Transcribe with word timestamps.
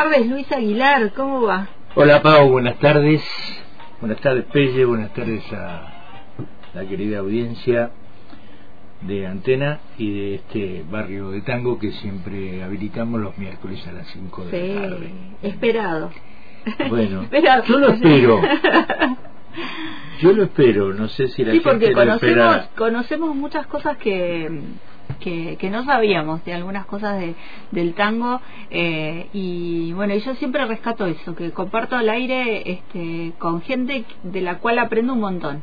Buenas 0.00 0.12
tardes, 0.12 0.30
Luis 0.30 0.52
Aguilar, 0.52 1.12
¿cómo 1.12 1.42
va? 1.42 1.66
Hola, 1.96 2.22
Pau, 2.22 2.48
buenas 2.50 2.78
tardes. 2.78 3.20
Buenas 4.00 4.20
tardes, 4.20 4.44
Pelle, 4.44 4.84
buenas 4.84 5.12
tardes 5.12 5.42
a 5.52 5.92
la 6.72 6.86
querida 6.86 7.18
audiencia 7.18 7.90
de 9.00 9.26
Antena 9.26 9.80
y 9.98 10.12
de 10.12 10.34
este 10.36 10.84
barrio 10.88 11.30
de 11.32 11.40
tango 11.40 11.80
que 11.80 11.90
siempre 11.90 12.62
habilitamos 12.62 13.20
los 13.20 13.36
miércoles 13.38 13.84
a 13.88 13.92
las 13.92 14.06
5 14.12 14.44
de 14.44 14.50
Sí, 14.52 14.74
la 14.74 14.82
tarde. 14.88 15.10
esperado. 15.42 16.10
Bueno, 16.88 17.22
Esperado. 17.32 17.64
yo 17.64 17.78
lo 17.80 17.88
espero. 17.90 18.40
Yo 20.20 20.32
lo 20.32 20.44
espero, 20.44 20.94
no 20.94 21.08
sé 21.08 21.26
si 21.26 21.44
la 21.44 21.50
Sí, 21.54 21.58
gente 21.58 21.70
porque 21.70 21.88
lo 21.90 21.94
conocemos, 21.96 22.22
espera. 22.56 22.68
conocemos 22.76 23.34
muchas 23.34 23.66
cosas 23.66 23.96
que, 23.98 24.48
que, 25.20 25.56
que 25.56 25.70
no 25.70 25.84
sabíamos 25.84 26.44
de 26.44 26.54
algunas 26.54 26.86
cosas 26.86 27.18
de, 27.18 27.34
del 27.70 27.94
tango 27.94 28.40
eh, 28.70 29.28
y 29.32 29.92
bueno, 29.92 30.14
y 30.14 30.20
yo 30.20 30.34
siempre 30.36 30.64
rescato 30.66 31.06
eso, 31.06 31.34
que 31.34 31.50
comparto 31.50 31.96
al 31.96 32.08
aire 32.08 32.70
este, 32.70 33.32
con 33.38 33.62
gente 33.62 34.04
de 34.22 34.40
la 34.40 34.58
cual 34.58 34.78
aprendo 34.78 35.14
un 35.14 35.20
montón. 35.20 35.62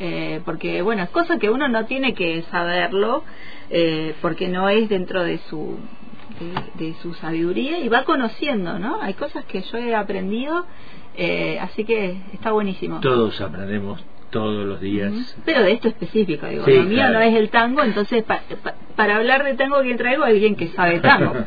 Eh, 0.00 0.40
porque 0.44 0.82
bueno, 0.82 1.04
es 1.04 1.10
cosa 1.10 1.38
que 1.38 1.50
uno 1.50 1.68
no 1.68 1.86
tiene 1.86 2.14
que 2.14 2.42
saberlo 2.50 3.22
eh, 3.70 4.16
porque 4.20 4.48
no 4.48 4.68
es 4.68 4.88
dentro 4.88 5.22
de 5.22 5.38
su 5.48 5.78
de, 6.40 6.86
de 6.86 6.94
su 7.00 7.14
sabiduría 7.14 7.78
y 7.78 7.88
va 7.88 8.02
conociendo, 8.04 8.78
¿no? 8.80 9.00
Hay 9.00 9.14
cosas 9.14 9.44
que 9.44 9.62
yo 9.62 9.78
he 9.78 9.94
aprendido, 9.94 10.66
eh, 11.16 11.58
así 11.60 11.84
que 11.84 12.18
está 12.32 12.50
buenísimo. 12.50 12.98
Todos 13.00 13.40
aprendemos 13.40 14.04
todos 14.34 14.66
los 14.66 14.80
días. 14.80 15.12
Pero 15.46 15.62
de 15.62 15.72
esto 15.72 15.88
específico, 15.88 16.46
digo, 16.48 16.64
Sí, 16.64 16.72
lo 16.74 16.82
mío 16.82 16.96
claro. 16.96 17.14
no 17.14 17.20
es 17.20 17.34
el 17.36 17.48
tango, 17.50 17.82
entonces 17.84 18.22
pa- 18.24 18.42
pa- 18.62 18.74
para 18.96 19.16
hablar 19.16 19.44
de 19.44 19.54
tango 19.54 19.80
que 19.82 19.94
traigo 19.94 20.24
a 20.24 20.26
alguien 20.26 20.56
que 20.56 20.68
sabe 20.68 20.98
tango. 21.00 21.32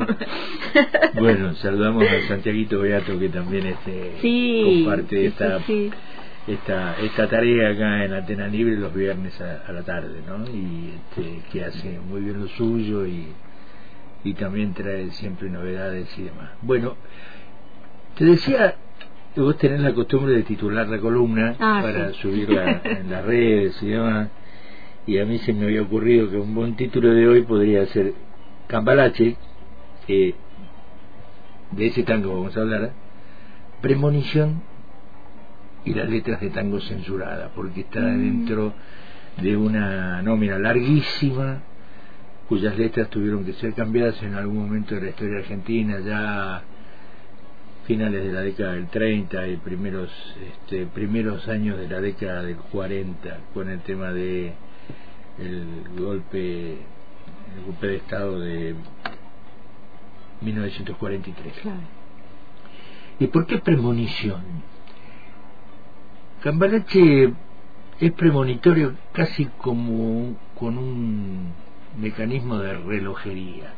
Bueno, 1.14 1.54
saludamos 1.56 2.04
a 2.08 2.28
Santiaguito 2.28 2.80
Beato 2.80 3.18
que 3.20 3.30
también 3.30 3.66
este, 3.66 4.14
sí, 4.22 4.84
comparte 4.84 5.26
esta, 5.26 5.60
sí, 5.64 5.92
esta 6.48 6.96
esta 7.02 7.28
tarea 7.28 7.70
acá 7.72 8.06
en 8.06 8.14
Antena 8.14 8.48
Libre 8.48 8.76
los 8.78 8.94
viernes 8.94 9.40
a, 9.42 9.64
a 9.68 9.72
la 9.72 9.84
tarde, 9.84 10.22
¿no? 10.28 10.46
Y 10.50 10.94
este, 10.96 11.42
que 11.52 11.66
hace 11.66 12.00
muy 12.00 12.22
bien 12.22 12.40
lo 12.40 12.48
suyo 12.50 13.06
y, 13.08 13.28
y 14.24 14.34
también 14.34 14.74
trae 14.74 15.10
siempre 15.12 15.50
novedades 15.50 16.08
y 16.20 16.24
demás. 16.24 16.52
Bueno, 16.62 16.96
te 18.18 18.26
decía, 18.26 18.76
vos 19.42 19.58
tenés 19.58 19.80
la 19.82 19.94
costumbre 19.94 20.34
de 20.34 20.44
titular 20.44 20.88
la 20.88 21.00
columna 21.00 21.56
Ah, 21.60 21.80
para 21.84 22.10
sí. 22.12 22.20
subirla 22.22 22.82
en 22.84 23.10
las 23.10 23.26
redes 23.26 23.82
y 23.84 23.88
demás, 23.88 24.30
y 25.06 25.18
a 25.20 25.26
mí 25.26 25.38
se 25.40 25.54
me 25.54 25.66
había 25.66 25.82
ocurrido 25.82 26.30
que 26.30 26.38
un 26.38 26.54
buen 26.54 26.76
título 26.76 27.10
de 27.14 27.28
hoy 27.28 27.44
podría 27.44 27.86
ser 27.88 28.14
Cambalache, 28.68 29.38
que 30.06 30.36
de 31.72 31.86
ese 31.88 32.04
tango 32.04 32.34
vamos 32.36 32.56
a 32.58 32.62
hablar, 32.62 32.92
Premonición 33.82 34.62
y 35.86 35.94
las 35.94 36.10
letras 36.10 36.42
de 36.42 36.50
tango 36.50 36.80
censurada, 36.82 37.52
porque 37.56 37.82
está 37.82 38.00
Mm. 38.02 38.20
dentro 38.20 38.74
de 39.42 39.56
una 39.56 40.22
nómina 40.24 40.58
larguísima 40.58 41.60
cuyas 42.50 42.78
letras 42.78 43.10
tuvieron 43.10 43.46
que 43.46 43.54
ser 43.54 43.74
cambiadas 43.74 44.22
en 44.24 44.34
algún 44.34 44.58
momento 44.66 44.96
de 44.96 45.02
la 45.02 45.10
historia 45.10 45.40
argentina, 45.40 46.00
ya 46.00 46.64
finales 47.88 48.22
de 48.22 48.34
la 48.34 48.42
década 48.42 48.74
del 48.74 48.88
30 48.88 49.48
y 49.48 49.58
primeros 49.58 50.12
este, 50.52 50.86
primeros 50.88 51.48
años 51.48 51.80
de 51.80 51.88
la 51.88 52.02
década 52.02 52.44
del 52.44 52.58
40 52.58 53.40
con 53.54 53.70
el 53.70 53.80
tema 53.80 54.12
de 54.12 54.54
el 55.40 55.66
golpe 55.98 56.74
el 56.74 57.66
golpe 57.66 57.88
de 57.88 57.96
estado 57.96 58.40
de 58.42 58.76
1943 60.42 61.54
Claro. 61.62 61.80
¿Y 63.20 63.28
por 63.28 63.48
qué 63.48 63.58
premonición? 63.60 64.44
Cambalache 66.44 67.34
es 68.00 68.12
premonitorio 68.12 68.94
casi 69.14 69.46
como 69.58 70.36
con 70.60 70.78
un 70.78 71.54
mecanismo 72.00 72.58
de 72.58 72.74
relojería. 72.74 73.74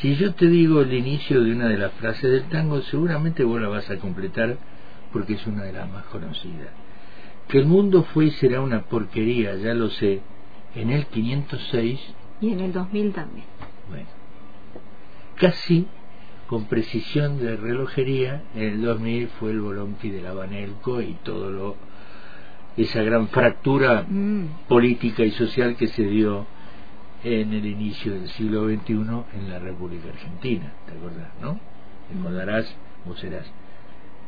Si 0.00 0.14
yo 0.16 0.34
te 0.34 0.46
digo 0.46 0.82
el 0.82 0.92
inicio 0.92 1.42
de 1.42 1.52
una 1.52 1.68
de 1.68 1.78
las 1.78 1.92
frases 1.92 2.30
del 2.30 2.44
tango, 2.50 2.82
seguramente 2.82 3.44
vos 3.44 3.60
la 3.60 3.68
vas 3.68 3.88
a 3.90 3.96
completar 3.96 4.56
porque 5.12 5.34
es 5.34 5.46
una 5.46 5.62
de 5.64 5.72
las 5.72 5.90
más 5.90 6.04
conocidas. 6.06 6.68
Que 7.48 7.58
el 7.58 7.66
mundo 7.66 8.02
fue 8.12 8.26
y 8.26 8.30
será 8.32 8.60
una 8.60 8.82
porquería, 8.82 9.54
ya 9.56 9.72
lo 9.72 9.88
sé, 9.90 10.20
en 10.74 10.90
el 10.90 11.06
506, 11.06 12.00
Y 12.40 12.50
en 12.50 12.60
el 12.60 12.72
2000 12.72 13.12
también. 13.12 13.46
bueno, 13.88 14.06
casi 15.36 15.86
con 16.46 16.66
precisión 16.66 17.38
de 17.38 17.56
relojería, 17.56 18.42
en 18.54 18.62
el 18.62 18.82
2000 18.82 19.28
fue 19.40 19.50
el 19.52 19.60
Bolonqui 19.60 20.10
de 20.10 20.22
la 20.22 20.32
Banelco 20.34 21.00
y 21.00 21.14
todo 21.24 21.50
lo 21.50 21.76
esa 22.76 23.02
gran 23.02 23.28
fractura 23.28 24.04
Mm. 24.06 24.66
política 24.68 25.24
y 25.24 25.30
social 25.30 25.76
que 25.76 25.86
se 25.88 26.04
dio 26.04 26.46
en 27.24 27.52
el 27.52 27.66
inicio 27.66 28.12
del 28.14 28.28
siglo 28.30 28.68
XXI 28.68 28.92
en 28.92 29.48
la 29.50 29.58
República 29.58 30.08
Argentina, 30.10 30.72
¿te 30.86 30.92
acordás, 30.96 31.28
no? 31.40 31.58
Te 32.08 32.18
acordarás, 32.18 32.74
vos 33.04 33.18
serás 33.18 33.46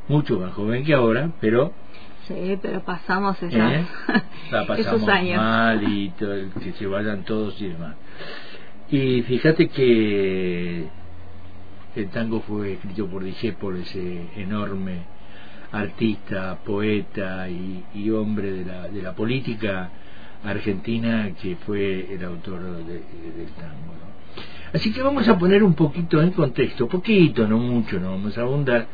mucho 0.09 0.39
más 0.41 0.53
joven 0.55 0.85
que 0.85 0.95
ahora, 0.95 1.31
pero 1.41 1.73
Sí, 2.27 2.59
pero 2.61 2.81
pasamos 2.83 3.43
esas- 3.43 3.73
¿eh? 3.73 3.87
la 4.53 4.67
pasamos 4.67 4.97
esos 5.03 5.09
años. 5.09 5.37
mal 5.39 5.83
y 5.91 6.11
todo 6.11 6.35
que 6.61 6.73
se 6.73 6.87
vayan 6.87 7.25
todos 7.25 7.61
y 7.63 7.69
demás. 7.69 7.95
Y 8.91 9.23
fíjate 9.23 9.69
que 9.69 10.89
el 11.97 12.09
tango 12.11 12.41
fue 12.41 12.75
escrito 12.75 13.07
por 13.07 13.25
Discepol, 13.25 13.77
ese 13.79 14.29
enorme 14.37 15.03
artista, 15.73 16.59
poeta 16.65 17.49
y, 17.49 17.85
y 17.95 18.11
hombre 18.11 18.53
de 18.53 18.65
la, 18.65 18.89
de 18.89 19.03
la 19.03 19.15
política 19.15 19.91
argentina 20.45 21.31
que 21.41 21.57
fue 21.57 22.13
el 22.15 22.25
autor 22.25 22.61
de- 22.85 22.93
del 22.93 23.49
tango. 23.57 23.95
Así 24.73 24.93
que 24.93 25.03
vamos 25.03 25.27
a 25.29 25.39
poner 25.39 25.63
un 25.63 25.75
poquito 25.75 26.21
en 26.21 26.31
contexto, 26.33 26.89
poquito, 26.89 27.49
no 27.49 27.59
mucho, 27.59 27.99
no 27.99 28.11
vamos 28.11 28.37
a 28.37 28.43
abundar, 28.43 28.87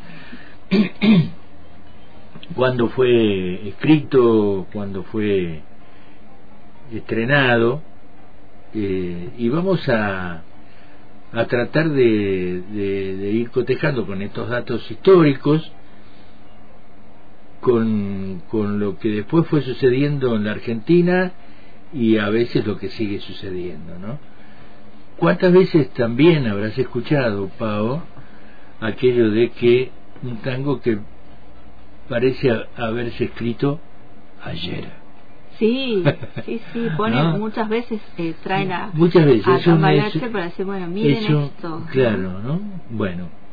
cuando 2.55 2.89
fue 2.89 3.69
escrito, 3.69 4.67
cuando 4.73 5.03
fue 5.05 5.63
estrenado, 6.93 7.83
eh, 8.73 9.31
y 9.39 9.49
vamos 9.49 9.89
a, 9.89 10.43
a 11.33 11.45
tratar 11.47 11.91
de 11.91 13.31
ir 13.33 13.51
cotejando 13.51 14.07
con 14.07 14.23
estos 14.23 14.49
datos 14.49 14.89
históricos, 14.91 15.73
con, 17.65 18.43
con 18.51 18.79
lo 18.79 18.99
que 18.99 19.09
después 19.09 19.47
fue 19.47 19.63
sucediendo 19.63 20.37
en 20.37 20.45
la 20.45 20.51
Argentina 20.51 21.33
y 21.95 22.19
a 22.19 22.29
veces 22.29 22.67
lo 22.67 22.77
que 22.77 22.91
sigue 22.91 23.21
sucediendo, 23.21 23.99
¿no? 23.99 24.19
¿Cuántas 25.17 25.51
veces 25.51 25.89
también 25.95 26.47
habrás 26.47 26.77
escuchado, 26.77 27.49
Pau, 27.59 28.03
aquello 28.81 29.31
de 29.31 29.49
que 29.53 29.91
un 30.23 30.37
tango 30.43 30.83
que 30.83 30.99
parece 32.07 32.51
haberse 32.77 33.25
escrito 33.25 33.81
ayer? 34.45 34.85
Sí, 35.59 36.05
sí, 36.45 36.61
sí, 36.75 36.89
ponen 36.99 37.25
¿No? 37.25 37.39
muchas 37.39 37.67
veces 37.71 37.99
eh, 38.19 38.35
traen 38.43 38.73
a, 38.73 38.91
Muchas 38.93 39.25
veces, 39.25 39.47
a 39.49 39.57
eso 39.57 39.79
para 40.31 40.45
decir, 40.45 40.67
bueno, 40.67 40.87
miren 40.89 41.25
Eso, 41.25 41.45
esto. 41.45 41.87
Claro, 41.91 42.41
¿no? 42.41 42.61
Bueno. 42.91 43.44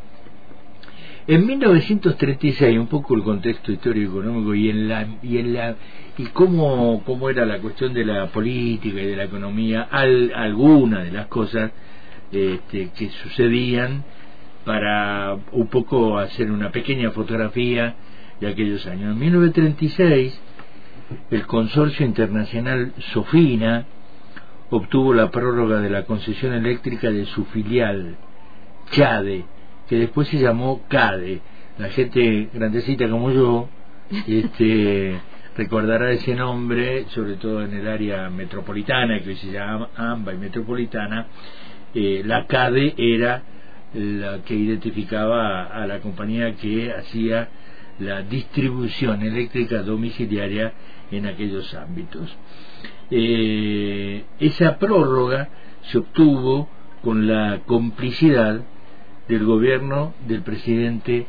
En 1.27 1.45
1936, 1.45 2.79
un 2.79 2.87
poco 2.87 3.13
el 3.13 3.21
contexto 3.21 3.71
histórico 3.71 4.19
económico 4.19 4.55
y 4.55 4.69
en 4.69 4.89
la 4.89 5.07
y 5.21 5.37
en 5.37 5.53
la 5.53 5.75
y 6.17 6.25
cómo 6.27 7.03
cómo 7.05 7.29
era 7.29 7.45
la 7.45 7.59
cuestión 7.59 7.93
de 7.93 8.03
la 8.05 8.27
política 8.27 8.99
y 8.99 9.05
de 9.05 9.15
la 9.15 9.25
economía, 9.25 9.87
al, 9.91 10.31
algunas 10.35 11.03
de 11.03 11.11
las 11.11 11.27
cosas 11.27 11.71
este, 12.31 12.89
que 12.97 13.09
sucedían 13.09 14.03
para 14.65 15.37
un 15.51 15.67
poco 15.67 16.17
hacer 16.17 16.51
una 16.51 16.71
pequeña 16.71 17.11
fotografía 17.11 17.95
de 18.39 18.47
aquellos 18.47 18.85
años. 18.87 19.13
En 19.13 19.19
1936, 19.19 20.41
el 21.29 21.45
consorcio 21.45 22.05
internacional 22.05 22.93
Sofina 23.13 23.85
obtuvo 24.71 25.13
la 25.13 25.29
prórroga 25.29 25.81
de 25.81 25.89
la 25.89 26.05
concesión 26.05 26.53
eléctrica 26.53 27.11
de 27.11 27.25
su 27.25 27.45
filial, 27.45 28.15
CHADE, 28.91 29.45
que 29.91 29.97
después 29.97 30.29
se 30.29 30.39
llamó 30.39 30.83
CADE. 30.87 31.41
La 31.77 31.89
gente 31.89 32.47
grandecita 32.53 33.09
como 33.09 33.29
yo 33.29 33.67
este, 34.25 35.19
recordará 35.57 36.13
ese 36.13 36.33
nombre, 36.33 37.07
sobre 37.09 37.33
todo 37.33 37.61
en 37.61 37.73
el 37.73 37.85
área 37.85 38.29
metropolitana, 38.29 39.19
que 39.19 39.31
hoy 39.31 39.35
se 39.35 39.51
llama 39.51 39.89
AMBA 39.97 40.33
y 40.33 40.37
metropolitana. 40.37 41.27
Eh, 41.93 42.23
la 42.25 42.45
CADE 42.45 42.93
era 42.97 43.43
la 43.93 44.41
que 44.43 44.55
identificaba 44.55 45.63
a, 45.63 45.83
a 45.83 45.87
la 45.87 45.99
compañía 45.99 46.55
que 46.55 46.93
hacía 46.93 47.49
la 47.99 48.21
distribución 48.21 49.21
eléctrica 49.23 49.81
domiciliaria 49.81 50.71
en 51.11 51.25
aquellos 51.25 51.73
ámbitos. 51.73 52.33
Eh, 53.09 54.23
esa 54.39 54.79
prórroga 54.79 55.49
se 55.81 55.97
obtuvo 55.97 56.69
con 57.01 57.27
la 57.27 57.59
complicidad 57.65 58.61
del 59.31 59.45
gobierno 59.45 60.13
del 60.27 60.41
presidente 60.41 61.25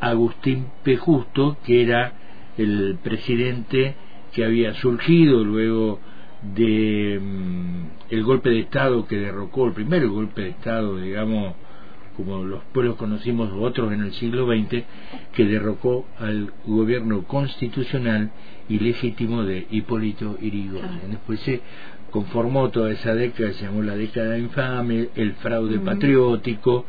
Agustín 0.00 0.68
P. 0.82 0.96
Justo, 0.96 1.58
que 1.64 1.82
era 1.82 2.14
el 2.56 2.96
presidente 3.02 3.94
que 4.32 4.42
había 4.42 4.72
surgido 4.74 5.44
luego 5.44 6.00
de 6.54 7.20
mm, 7.22 7.84
el 8.08 8.24
golpe 8.24 8.48
de 8.48 8.60
estado 8.60 9.06
que 9.06 9.18
derrocó 9.18 9.66
el 9.66 9.74
primer 9.74 10.08
golpe 10.08 10.42
de 10.42 10.48
estado 10.48 10.96
digamos 10.96 11.54
como 12.16 12.42
los 12.42 12.64
pueblos 12.72 12.96
conocimos 12.96 13.52
otros 13.52 13.92
en 13.92 14.00
el 14.00 14.12
siglo 14.14 14.46
XX 14.46 14.84
que 15.32 15.44
derrocó 15.44 16.06
al 16.18 16.52
gobierno 16.66 17.22
constitucional 17.24 18.30
y 18.68 18.78
legítimo 18.78 19.44
de 19.44 19.66
Hipólito 19.70 20.38
Yrigoyen. 20.38 21.10
Después 21.10 21.40
se 21.40 21.60
conformó 22.10 22.70
toda 22.70 22.90
esa 22.90 23.14
década 23.14 23.52
se 23.52 23.64
llamó 23.64 23.82
la 23.82 23.96
década 23.96 24.38
infame 24.38 25.08
el 25.14 25.34
fraude 25.34 25.78
patriótico 25.78 26.84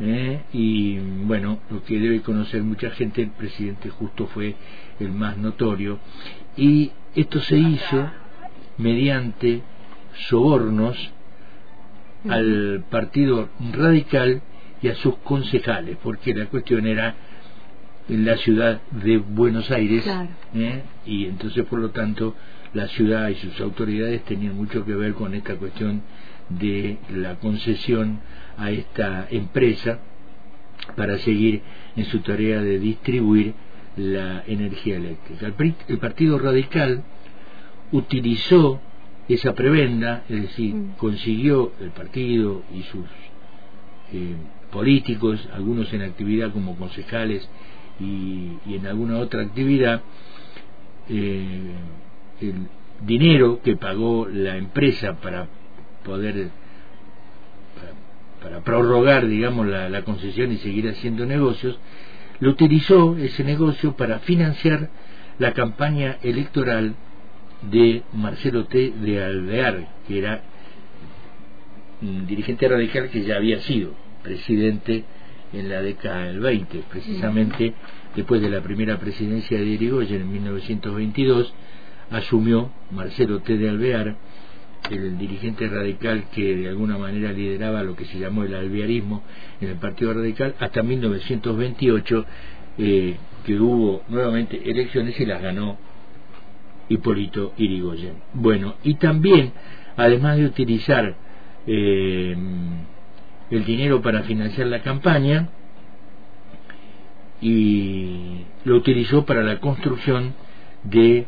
¿eh? 0.00 0.40
y 0.52 0.98
bueno 0.98 1.58
lo 1.70 1.84
que 1.84 1.98
debe 1.98 2.22
conocer 2.22 2.62
mucha 2.62 2.90
gente 2.90 3.22
el 3.22 3.30
presidente 3.30 3.90
justo 3.90 4.26
fue 4.28 4.56
el 4.98 5.12
más 5.12 5.36
notorio 5.36 5.98
y 6.56 6.92
esto 7.14 7.40
se 7.40 7.58
hizo 7.58 8.10
mediante 8.78 9.62
sobornos 10.28 10.96
al 12.28 12.84
partido 12.90 13.48
radical 13.72 14.42
y 14.82 14.88
a 14.88 14.94
sus 14.96 15.16
concejales, 15.18 15.96
porque 16.02 16.34
la 16.34 16.46
cuestión 16.46 16.86
era 16.86 17.14
en 18.08 18.24
la 18.24 18.36
ciudad 18.38 18.80
de 18.90 19.18
Buenos 19.18 19.70
Aires, 19.70 20.04
¿eh? 20.54 20.82
y 21.06 21.26
entonces 21.26 21.64
por 21.66 21.78
lo 21.78 21.90
tanto 21.90 22.34
la 22.74 22.88
ciudad 22.88 23.28
y 23.28 23.34
sus 23.36 23.60
autoridades 23.60 24.24
tenían 24.24 24.56
mucho 24.56 24.84
que 24.84 24.94
ver 24.94 25.14
con 25.14 25.34
esta 25.34 25.56
cuestión 25.56 26.02
de 26.48 26.98
la 27.10 27.36
concesión 27.36 28.20
a 28.56 28.70
esta 28.70 29.26
empresa 29.30 29.98
para 30.96 31.18
seguir 31.18 31.62
en 31.96 32.04
su 32.06 32.20
tarea 32.20 32.60
de 32.62 32.78
distribuir 32.78 33.54
la 33.96 34.44
energía 34.46 34.96
eléctrica. 34.96 35.46
El, 35.88 35.98
Partido 35.98 36.38
Radical 36.38 37.02
utilizó 37.92 38.80
esa 39.28 39.54
prebenda, 39.54 40.24
es 40.28 40.42
decir, 40.42 40.74
mm. 40.74 40.92
consiguió 40.96 41.72
el 41.80 41.90
partido 41.90 42.62
y 42.74 42.82
sus 42.84 43.06
eh, 44.12 44.34
políticos, 44.72 45.48
algunos 45.52 45.92
en 45.92 46.02
actividad 46.02 46.52
como 46.52 46.76
concejales 46.76 47.48
y, 48.00 48.56
en 48.66 48.86
alguna 48.86 49.18
otra 49.18 49.42
actividad, 49.42 50.02
eh, 51.08 51.74
el 52.40 52.68
dinero 53.02 53.60
que 53.62 53.76
pagó 53.76 54.26
la 54.28 54.56
empresa 54.56 55.20
para 55.20 55.48
poder 56.04 56.48
para, 58.42 58.60
prorrogar 58.60 59.26
digamos 59.26 59.66
la, 59.66 59.88
la 59.88 60.02
concesión 60.02 60.52
y 60.52 60.58
seguir 60.58 60.88
haciendo 60.88 61.26
negocios 61.26 61.78
lo 62.40 62.50
utilizó 62.50 63.16
ese 63.16 63.44
negocio 63.44 63.96
para 63.96 64.20
financiar 64.20 64.88
la 65.38 65.52
campaña 65.52 66.18
electoral 66.22 66.94
de 67.70 68.02
Marcelo 68.12 68.64
T. 68.66 68.92
de 69.02 69.22
Alvear, 69.22 69.88
que 70.08 70.18
era 70.18 70.42
un 72.02 72.26
dirigente 72.26 72.66
radical 72.66 73.10
que 73.10 73.22
ya 73.22 73.36
había 73.36 73.60
sido 73.60 73.92
presidente 74.22 75.04
en 75.52 75.68
la 75.68 75.82
década 75.82 76.24
del 76.24 76.40
20, 76.40 76.84
precisamente 76.90 77.74
después 78.16 78.40
de 78.40 78.48
la 78.48 78.62
primera 78.62 78.98
presidencia 78.98 79.58
de 79.58 79.66
Irigoyen 79.66 80.22
en 80.22 80.32
1922, 80.32 81.52
asumió 82.10 82.70
Marcelo 82.90 83.40
T. 83.40 83.56
de 83.56 83.68
Alvear 83.68 84.16
el 84.90 85.18
dirigente 85.18 85.68
radical 85.68 86.24
que 86.32 86.56
de 86.56 86.68
alguna 86.68 86.96
manera 86.96 87.32
lideraba 87.32 87.82
lo 87.82 87.94
que 87.94 88.06
se 88.06 88.18
llamó 88.18 88.44
el 88.44 88.54
alvearismo 88.54 89.22
en 89.60 89.68
el 89.68 89.76
Partido 89.76 90.14
Radical 90.14 90.54
hasta 90.58 90.82
1928 90.82 92.26
eh, 92.78 93.16
que 93.44 93.60
hubo 93.60 94.02
nuevamente 94.08 94.60
elecciones 94.70 95.18
y 95.20 95.26
las 95.26 95.42
ganó 95.42 95.78
Hipólito 96.88 97.52
Irigoyen. 97.56 98.14
Bueno, 98.34 98.74
y 98.82 98.94
también, 98.94 99.52
además 99.96 100.38
de 100.38 100.46
utilizar 100.46 101.14
eh, 101.66 102.36
el 103.50 103.64
dinero 103.64 104.02
para 104.02 104.22
financiar 104.22 104.66
la 104.66 104.82
campaña, 104.82 105.50
y 107.40 108.44
lo 108.64 108.76
utilizó 108.76 109.24
para 109.24 109.42
la 109.42 109.60
construcción 109.60 110.34
de 110.84 111.26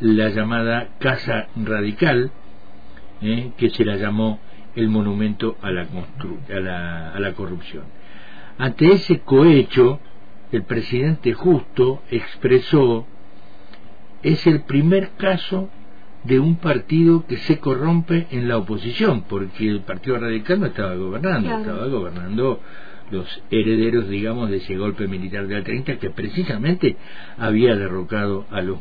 la 0.00 0.28
llamada 0.28 0.88
Casa 0.98 1.48
Radical, 1.56 2.30
¿eh? 3.22 3.52
que 3.56 3.70
se 3.70 3.84
la 3.84 3.96
llamó 3.96 4.40
el 4.74 4.88
monumento 4.88 5.56
a 5.62 5.70
la, 5.70 5.86
a 7.14 7.18
la, 7.18 7.32
corrupción. 7.32 7.84
Ante 8.58 8.92
ese 8.92 9.20
cohecho, 9.20 10.00
el 10.52 10.64
presidente 10.64 11.32
Justo 11.32 12.02
expresó, 12.10 13.06
es 14.22 14.46
el 14.46 14.62
primer 14.62 15.10
caso 15.16 15.70
de 16.24 16.40
un 16.40 16.56
partido 16.56 17.24
que 17.26 17.36
se 17.38 17.58
corrompe 17.58 18.26
en 18.30 18.48
la 18.48 18.58
oposición, 18.58 19.22
porque 19.28 19.68
el 19.68 19.80
Partido 19.80 20.18
Radical 20.18 20.60
no 20.60 20.66
estaba 20.66 20.94
gobernando, 20.94 21.56
estaba 21.58 21.86
gobernando 21.86 22.60
los 23.10 23.42
herederos, 23.50 24.08
digamos, 24.08 24.50
de 24.50 24.58
ese 24.58 24.76
golpe 24.76 25.06
militar 25.06 25.46
del 25.46 25.62
30 25.62 25.98
que 25.98 26.10
precisamente 26.10 26.96
había 27.38 27.76
derrocado 27.76 28.46
a 28.50 28.60
los 28.62 28.78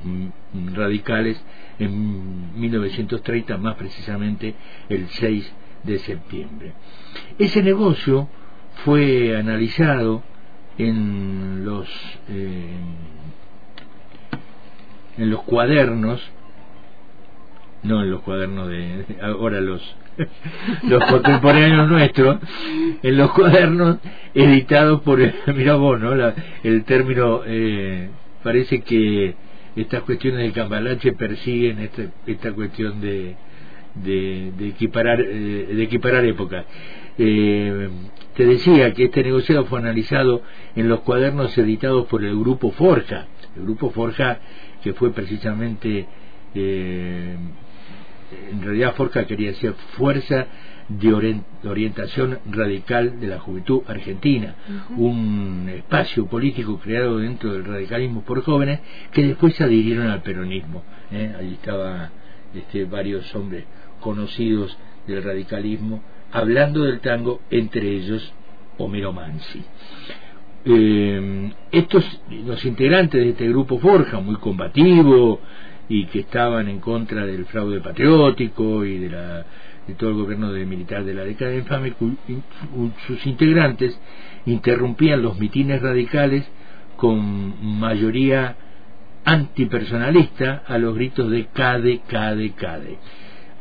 radicales 0.74 1.42
en 1.80 2.60
1930, 2.60 3.58
más 3.58 3.76
precisamente 3.76 4.56
el 4.90 5.08
6 5.10 5.54
de 5.84 6.00
septiembre. 6.00 6.74
Ese 7.38 7.62
negocio 7.62 8.28
fue 8.84 9.38
analizado 9.38 10.24
en 10.78 11.64
los 11.64 11.88
eh, 12.30 12.78
en 15.18 15.30
los 15.30 15.44
cuadernos 15.44 16.22
no 17.86 18.04
en 18.04 18.12
los 18.12 18.22
cuadernos 18.22 18.68
de 18.68 19.06
ahora 19.22 19.62
los 19.62 19.82
los 20.84 21.04
contemporáneos 21.06 21.90
nuestros 21.90 22.38
en 23.04 23.18
los 23.18 23.32
cuadernos 23.32 23.98
editados 24.34 25.02
por 25.02 25.20
mira 25.56 25.76
vos 25.76 26.00
no 26.00 26.14
el 26.64 26.84
término 26.86 27.42
eh, 27.46 28.10
parece 28.44 28.82
que 28.82 29.36
estas 29.76 30.04
cuestiones 30.04 30.42
de 30.42 30.52
cambalache 30.52 31.14
persiguen 31.14 31.80
este, 31.80 32.10
esta 32.28 32.54
cuestión 32.54 33.02
de, 33.02 33.36
de, 33.96 34.68
equiparar 34.68 35.20
eh, 35.20 35.68
de 35.76 35.84
equiparar 35.84 36.24
épocas. 36.26 36.66
Eh, 37.18 37.90
te 38.36 38.46
decía 38.46 38.94
que 38.94 39.06
este 39.06 39.24
negociado 39.24 39.66
fue 39.66 39.80
analizado 39.80 40.42
en 40.76 40.88
los 40.90 41.02
cuadernos 41.02 41.58
editados 41.58 42.06
por 42.08 42.24
el 42.24 42.38
grupo 42.38 42.72
Forja 42.72 43.28
el 43.56 43.64
grupo 43.64 43.90
Forja 43.92 44.40
que 44.84 44.94
fue 44.94 45.12
precisamente 45.12 46.06
eh, 46.54 47.38
en 48.52 48.62
realidad 48.62 48.96
Forja 48.96 49.26
quería 49.26 49.50
decir 49.50 49.74
Fuerza 49.98 50.48
de 50.88 51.42
Orientación 51.64 52.40
Radical 52.52 53.20
de 53.20 53.28
la 53.28 53.40
Juventud 53.40 53.82
Argentina, 53.88 54.56
un 54.98 55.68
espacio 55.70 56.28
político 56.28 56.80
creado 56.80 57.18
dentro 57.18 57.54
del 57.54 57.66
radicalismo 57.66 58.22
por 58.22 58.44
jóvenes 58.44 58.82
que 59.12 59.24
después 59.24 59.56
se 59.56 59.64
adhirieron 59.64 60.08
al 60.08 60.22
peronismo. 60.22 60.84
¿eh? 61.12 61.34
Allí 61.40 61.54
estaban 61.54 62.10
este, 62.54 62.86
varios 62.86 63.34
hombres 63.36 63.66
conocidos 64.00 64.78
del 65.08 65.24
radicalismo 65.24 66.04
hablando 66.32 66.84
del 66.84 67.00
tango, 67.00 67.42
entre 67.50 67.90
ellos 67.90 68.34
Homero 68.78 69.12
Mansi. 69.14 69.64
Eh, 70.66 71.52
estos, 71.72 72.22
los 72.46 72.64
integrantes 72.66 73.24
de 73.24 73.30
este 73.30 73.48
grupo 73.48 73.80
Forja, 73.80 74.20
muy 74.20 74.36
combativo, 74.36 75.40
y 75.88 76.06
que 76.08 76.20
estaban 76.20 76.68
en 76.68 76.80
contra 76.80 77.26
del 77.26 77.46
fraude 77.46 77.82
patriótico 77.82 78.86
y 78.86 78.98
de, 78.98 79.10
la, 79.10 79.46
de 79.88 79.94
todo 79.96 80.10
el 80.12 80.16
gobierno 80.16 80.52
de 80.52 80.66
militar 80.66 81.04
de 81.04 81.14
la 81.14 81.24
década 81.24 81.54
infame, 81.56 81.94
sus 83.08 83.26
integrantes 83.26 84.00
interrumpían 84.46 85.22
los 85.22 85.38
mitines 85.40 85.82
radicales 85.82 86.46
con 86.96 87.80
mayoría 87.80 88.56
antipersonalista 89.26 90.64
a 90.68 90.78
los 90.78 90.96
gritos 90.96 91.30
de 91.30 91.48
CADE, 91.48 92.02
CADE, 92.08 92.52
CADE. 92.52 92.98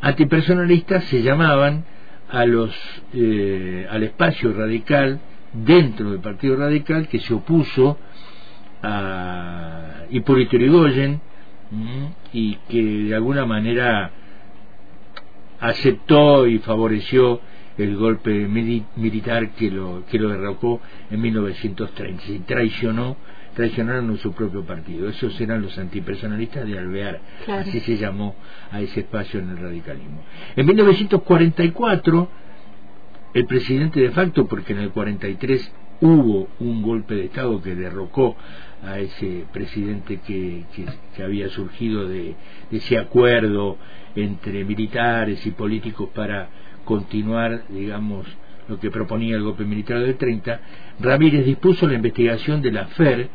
Antipersonalistas 0.00 1.04
se 1.04 1.22
llamaban 1.22 1.84
a 2.28 2.44
los, 2.44 2.74
eh, 3.14 3.86
al 3.90 4.02
espacio 4.02 4.52
radical 4.52 5.20
dentro 5.52 6.10
del 6.10 6.20
Partido 6.20 6.56
Radical 6.56 7.08
que 7.08 7.20
se 7.20 7.32
opuso 7.32 7.98
a 8.82 10.04
Hipólito 10.10 10.56
Yrigoyen, 10.56 11.20
y 12.32 12.56
que 12.68 12.82
de 12.82 13.14
alguna 13.14 13.44
manera 13.46 14.10
aceptó 15.60 16.46
y 16.46 16.58
favoreció 16.58 17.40
el 17.78 17.96
golpe 17.96 18.46
militar 18.96 19.50
que 19.50 19.70
lo, 19.70 20.04
que 20.06 20.18
lo 20.18 20.28
derrocó 20.28 20.80
en 21.10 21.20
1930 21.20 22.24
y 22.28 22.38
traicionó 22.40 23.16
traicionaron 23.54 24.10
a 24.10 24.16
su 24.16 24.32
propio 24.32 24.64
partido. 24.64 25.08
Esos 25.08 25.40
eran 25.40 25.62
los 25.62 25.78
antipersonalistas 25.78 26.66
de 26.66 26.76
Alvear, 26.76 27.20
así 27.48 27.78
se 27.80 27.96
llamó 27.96 28.34
a 28.72 28.80
ese 28.80 29.00
espacio 29.00 29.38
en 29.38 29.50
el 29.50 29.58
radicalismo. 29.58 30.24
En 30.56 30.66
1944 30.66 32.28
el 33.34 33.46
presidente 33.46 34.00
de 34.00 34.10
facto, 34.12 34.46
porque 34.46 34.72
en 34.72 34.78
el 34.78 34.90
43 34.90 35.72
hubo 36.00 36.48
un 36.60 36.82
golpe 36.82 37.14
de 37.14 37.24
Estado 37.26 37.60
que 37.60 37.74
derrocó 37.74 38.36
a 38.86 38.98
ese 38.98 39.44
presidente 39.52 40.20
que, 40.26 40.64
que, 41.16 41.22
había 41.22 41.48
surgido 41.48 42.06
de, 42.06 42.34
ese 42.70 42.98
acuerdo 42.98 43.78
entre 44.14 44.64
militares 44.64 45.44
y 45.46 45.50
políticos 45.52 46.10
para 46.14 46.48
continuar, 46.84 47.64
digamos, 47.68 48.26
lo 48.68 48.78
que 48.78 48.90
proponía 48.90 49.36
el 49.36 49.42
golpe 49.42 49.64
militar 49.64 50.00
del 50.00 50.16
30, 50.16 50.60
Ramírez 51.00 51.44
dispuso 51.44 51.86
la 51.86 51.94
investigación 51.94 52.62
de 52.62 52.72
la 52.72 52.86
FER, 52.86 53.28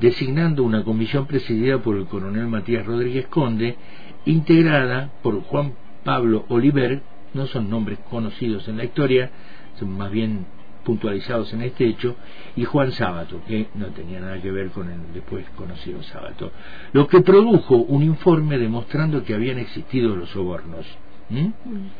designando 0.00 0.62
una 0.62 0.82
comisión 0.82 1.26
presidida 1.26 1.78
por 1.78 1.96
el 1.96 2.06
coronel 2.06 2.46
Matías 2.46 2.84
Rodríguez 2.84 3.26
Conde, 3.28 3.76
integrada 4.24 5.12
por 5.22 5.40
Juan 5.42 5.74
Pablo 6.02 6.44
Oliver, 6.48 7.02
no 7.32 7.46
son 7.46 7.70
nombres 7.70 7.98
conocidos 8.10 8.68
en 8.68 8.76
la 8.76 8.84
historia, 8.84 9.30
son 9.78 9.96
más 9.96 10.10
bien 10.10 10.46
puntualizados 10.84 11.52
en 11.52 11.62
este 11.62 11.86
hecho, 11.86 12.16
y 12.56 12.64
Juan 12.64 12.92
Sábato, 12.92 13.40
que 13.46 13.68
no 13.74 13.86
tenía 13.88 14.20
nada 14.20 14.40
que 14.40 14.50
ver 14.50 14.70
con 14.70 14.90
el 14.90 15.12
después 15.12 15.44
conocido 15.56 16.02
Sábato, 16.02 16.52
lo 16.92 17.06
que 17.08 17.20
produjo 17.20 17.76
un 17.76 18.02
informe 18.02 18.58
demostrando 18.58 19.24
que 19.24 19.34
habían 19.34 19.58
existido 19.58 20.14
los 20.14 20.30
sobornos. 20.30 20.86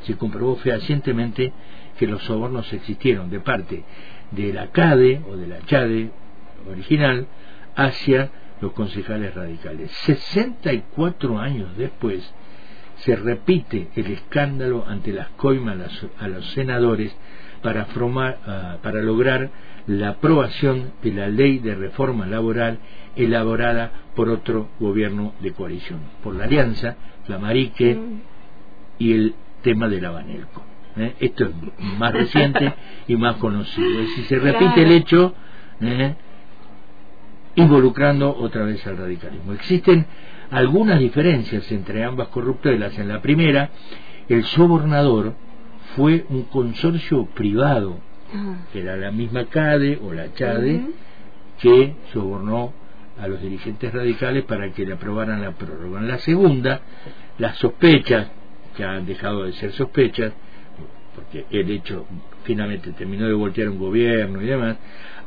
Se 0.03 0.17
comprobó 0.17 0.57
fehacientemente 0.57 1.53
que 1.99 2.07
los 2.07 2.23
sobornos 2.25 2.73
existieron 2.73 3.31
de 3.31 3.41
parte 3.41 3.83
de 4.31 4.53
la 4.53 4.71
CADE 4.71 5.23
o 5.29 5.37
de 5.37 5.47
la 5.47 5.61
CHADE 5.61 6.11
original 6.71 7.27
hacia 7.75 8.31
los 8.61 8.73
concejales 8.73 9.35
radicales. 9.35 9.91
64 9.91 11.39
años 11.39 11.77
después 11.77 12.33
se 12.97 13.17
repite 13.17 13.89
el 13.97 14.07
escándalo 14.07 14.85
ante 14.87 15.13
las 15.13 15.29
coimas 15.31 15.77
a 16.19 16.29
los 16.29 16.47
senadores 16.53 17.15
para, 17.65 17.87
formar, 17.87 18.41
ah, 18.47 18.77
para 18.83 19.01
lograr 19.01 19.51
la 19.87 20.11
aprobación 20.11 20.93
de 21.03 21.13
la 21.13 21.29
ley 21.29 21.59
de 21.61 21.75
reforma 21.75 22.27
laboral 22.27 22.79
elaborada 23.17 23.91
por 24.15 24.29
otro 24.29 24.69
gobierno 24.79 25.33
de 25.41 25.53
coalición, 25.53 26.01
por 26.23 26.37
la 26.37 26.45
Alianza, 26.45 26.97
la 27.27 27.39
Marique 27.39 27.99
y 28.99 29.13
el 29.13 29.35
tema 29.63 29.89
del 29.89 30.05
Abanelco. 30.05 30.63
¿eh? 30.99 31.15
Esto 31.21 31.45
es 31.45 31.51
más 31.99 32.13
reciente 32.13 32.75
y 33.09 33.17
más 33.17 33.37
conocido. 33.37 33.89
Es 34.01 34.11
decir, 34.11 34.25
se 34.27 34.39
repite 34.41 34.83
el 34.83 34.93
hecho 34.93 35.35
¿eh? 35.81 36.15
involucrando 37.55 38.37
otra 38.37 38.65
vez 38.65 38.87
al 38.87 38.99
radicalismo. 38.99 39.55
Existen 39.55 40.05
algunas 40.51 41.01
diferencias 41.01 41.73
entre 41.73 42.05
ambas 42.05 42.29
corruptelas. 42.29 42.99
En 42.99 43.09
la 43.09 43.23
primera, 43.23 43.71
el 44.29 44.45
sobornador 44.45 45.35
fue 45.97 46.25
un 46.29 46.45
consorcio 46.45 47.27
privado, 47.27 47.99
que 48.73 48.81
era 48.81 48.97
la 48.97 49.11
misma 49.11 49.45
CADE 49.47 50.01
o 50.03 50.13
la 50.13 50.33
CHADE, 50.33 50.83
que 51.61 51.95
sobornó 52.13 52.73
a 53.21 53.29
los 53.29 53.41
dirigentes 53.41 53.93
radicales 53.93 54.45
para 54.45 54.71
que 54.73 54.85
le 54.85 54.95
aprobaran 54.95 55.41
la 55.41 55.53
prórroga. 55.53 56.01
En 56.01 56.09
la 56.09 56.19
segunda, 56.19 56.81
las 57.39 57.57
sospechas, 57.59 58.29
que 58.77 58.85
han 58.85 59.07
dejado 59.07 59.45
de 59.45 59.53
ser 59.53 59.73
sospechas, 59.73 60.33
porque 61.15 61.47
el 61.51 61.71
hecho 61.71 62.07
finalmente 62.43 62.91
terminó 62.93 63.27
de 63.27 63.35
voltear 63.35 63.69
un 63.69 63.79
gobierno 63.79 64.43
y 64.43 64.47
demás, 64.47 64.77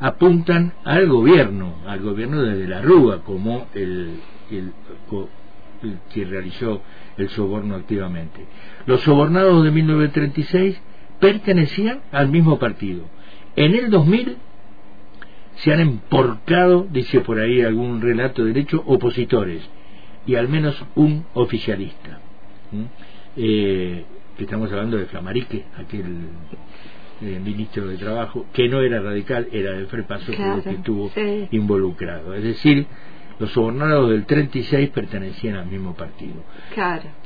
apuntan 0.00 0.74
al 0.84 1.08
gobierno, 1.08 1.76
al 1.86 2.00
gobierno 2.00 2.42
desde 2.42 2.68
la 2.68 2.82
Rúa, 2.82 3.22
como 3.24 3.68
el, 3.74 4.20
el, 4.50 4.72
el 5.82 5.98
que 6.12 6.24
realizó 6.26 6.82
el 7.18 7.28
soborno 7.30 7.74
activamente. 7.74 8.44
Los 8.86 9.02
sobornados 9.02 9.64
de 9.64 9.70
1936 9.70 10.80
pertenecían 11.20 12.00
al 12.12 12.28
mismo 12.28 12.58
partido. 12.58 13.04
En 13.56 13.74
el 13.74 13.90
2000 13.90 14.36
se 15.56 15.72
han 15.72 15.80
emporcado, 15.80 16.86
dice 16.90 17.20
por 17.20 17.38
ahí 17.38 17.62
algún 17.62 18.00
relato 18.00 18.44
de 18.44 18.52
derecho, 18.52 18.82
opositores 18.86 19.68
y 20.26 20.36
al 20.36 20.48
menos 20.48 20.82
un 20.94 21.24
oficialista. 21.34 22.20
Eh, 23.36 24.04
estamos 24.38 24.70
hablando 24.70 24.96
de 24.96 25.06
Flamarique, 25.06 25.64
aquel 25.76 26.04
eh, 27.22 27.40
ministro 27.42 27.88
de 27.88 27.96
Trabajo, 27.96 28.46
que 28.52 28.68
no 28.68 28.80
era 28.80 29.00
radical, 29.00 29.48
era 29.50 29.72
del 29.72 29.86
Frepaso, 29.86 30.30
que 30.30 30.70
estuvo 30.70 31.10
involucrado. 31.50 32.34
Es 32.34 32.44
decir, 32.44 32.86
los 33.38 33.50
sobornados 33.52 34.10
del 34.10 34.26
36 34.26 34.90
pertenecían 34.90 35.56
al 35.56 35.66
mismo 35.66 35.94
partido. 35.94 36.42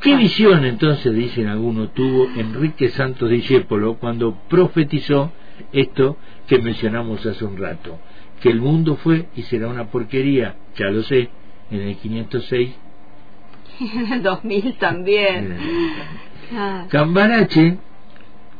¿Qué 0.00 0.16
visión 0.16 0.64
entonces, 0.64 1.14
dicen 1.14 1.49
algunos, 1.49 1.92
tuvo 1.95 2.28
Enrique 2.37 2.90
Santos 2.90 3.31
Discépolo 3.31 3.95
cuando 3.95 4.35
profetizó 4.49 5.33
esto 5.73 6.16
que 6.47 6.59
mencionamos 6.59 7.25
hace 7.25 7.45
un 7.45 7.57
rato? 7.57 7.99
Que 8.40 8.50
el 8.50 8.61
mundo 8.61 8.97
fue 8.97 9.26
y 9.37 9.42
será 9.42 9.69
una 9.69 9.87
porquería, 9.87 10.57
ya 10.76 10.87
lo 10.90 11.02
sé, 11.02 11.31
en 11.71 11.81
el 11.81 11.97
506. 11.97 12.71
En 13.81 14.12
el 14.12 14.23
2000 14.23 14.75
también. 14.75 15.57
Cambarache 16.88 17.78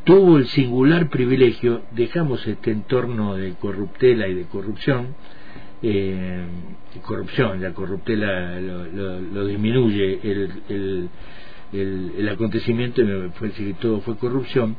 tuvo 0.03 0.37
el 0.37 0.47
singular 0.47 1.09
privilegio, 1.09 1.83
dejamos 1.91 2.45
este 2.47 2.71
entorno 2.71 3.35
de 3.35 3.53
corruptela 3.53 4.27
y 4.27 4.33
de 4.33 4.45
corrupción, 4.45 5.15
eh, 5.83 6.45
corrupción, 7.05 7.61
la 7.61 7.73
corruptela 7.73 8.59
lo, 8.59 9.45
disminuye 9.45 10.19
el, 10.23 10.49
el, 10.69 12.11
el, 12.17 12.29
acontecimiento 12.29 13.01
y 13.01 13.05
me 13.05 13.29
parece 13.29 13.65
que 13.65 13.73
todo 13.73 13.99
fue 13.99 14.17
corrupción. 14.17 14.77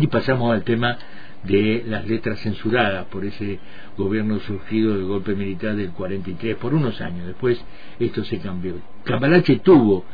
Y 0.00 0.08
pasamos 0.08 0.52
al 0.52 0.64
tema 0.64 0.98
de 1.44 1.84
las 1.86 2.06
letras 2.06 2.40
censuradas 2.40 3.06
por 3.06 3.24
ese 3.24 3.60
gobierno 3.96 4.40
surgido 4.40 4.96
del 4.96 5.04
golpe 5.04 5.34
militar 5.34 5.76
del 5.76 5.90
43 5.90 6.56
por 6.56 6.74
unos 6.74 7.00
años. 7.00 7.26
Después 7.26 7.60
esto 8.00 8.24
se 8.24 8.38
cambió. 8.38 8.74
Cambalache 9.04 9.60
tuvo 9.60 10.04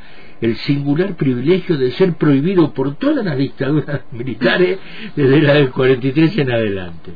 el 0.40 0.56
singular 0.56 1.16
privilegio 1.16 1.78
de 1.78 1.92
ser 1.92 2.14
prohibido 2.14 2.74
por 2.74 2.96
todas 2.96 3.24
las 3.24 3.38
dictaduras 3.38 4.02
militares 4.12 4.78
desde 5.16 5.40
la 5.40 5.54
del 5.54 5.70
43 5.70 6.38
en 6.38 6.52
adelante. 6.52 7.12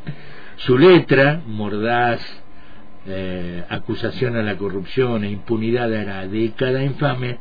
Su 0.56 0.78
letra 0.78 1.42
mordaz 1.46 2.20
eh, 3.06 3.64
acusación 3.68 4.36
a 4.36 4.42
la 4.42 4.56
corrupción 4.56 5.24
e 5.24 5.30
impunidad 5.30 5.88
de 5.88 6.04
la 6.04 6.26
década 6.26 6.82
infame 6.82 7.38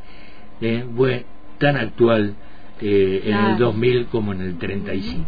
eh, 0.60 0.84
fue 0.96 1.26
tan 1.58 1.76
actual 1.76 2.34
eh, 2.80 3.22
en 3.24 3.36
el 3.36 3.58
2000 3.58 4.06
como 4.06 4.32
en 4.32 4.40
el 4.42 4.58
35. 4.58 5.26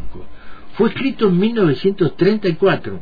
Fue 0.74 0.88
escrito 0.88 1.28
en 1.28 1.38
1934 1.38 3.00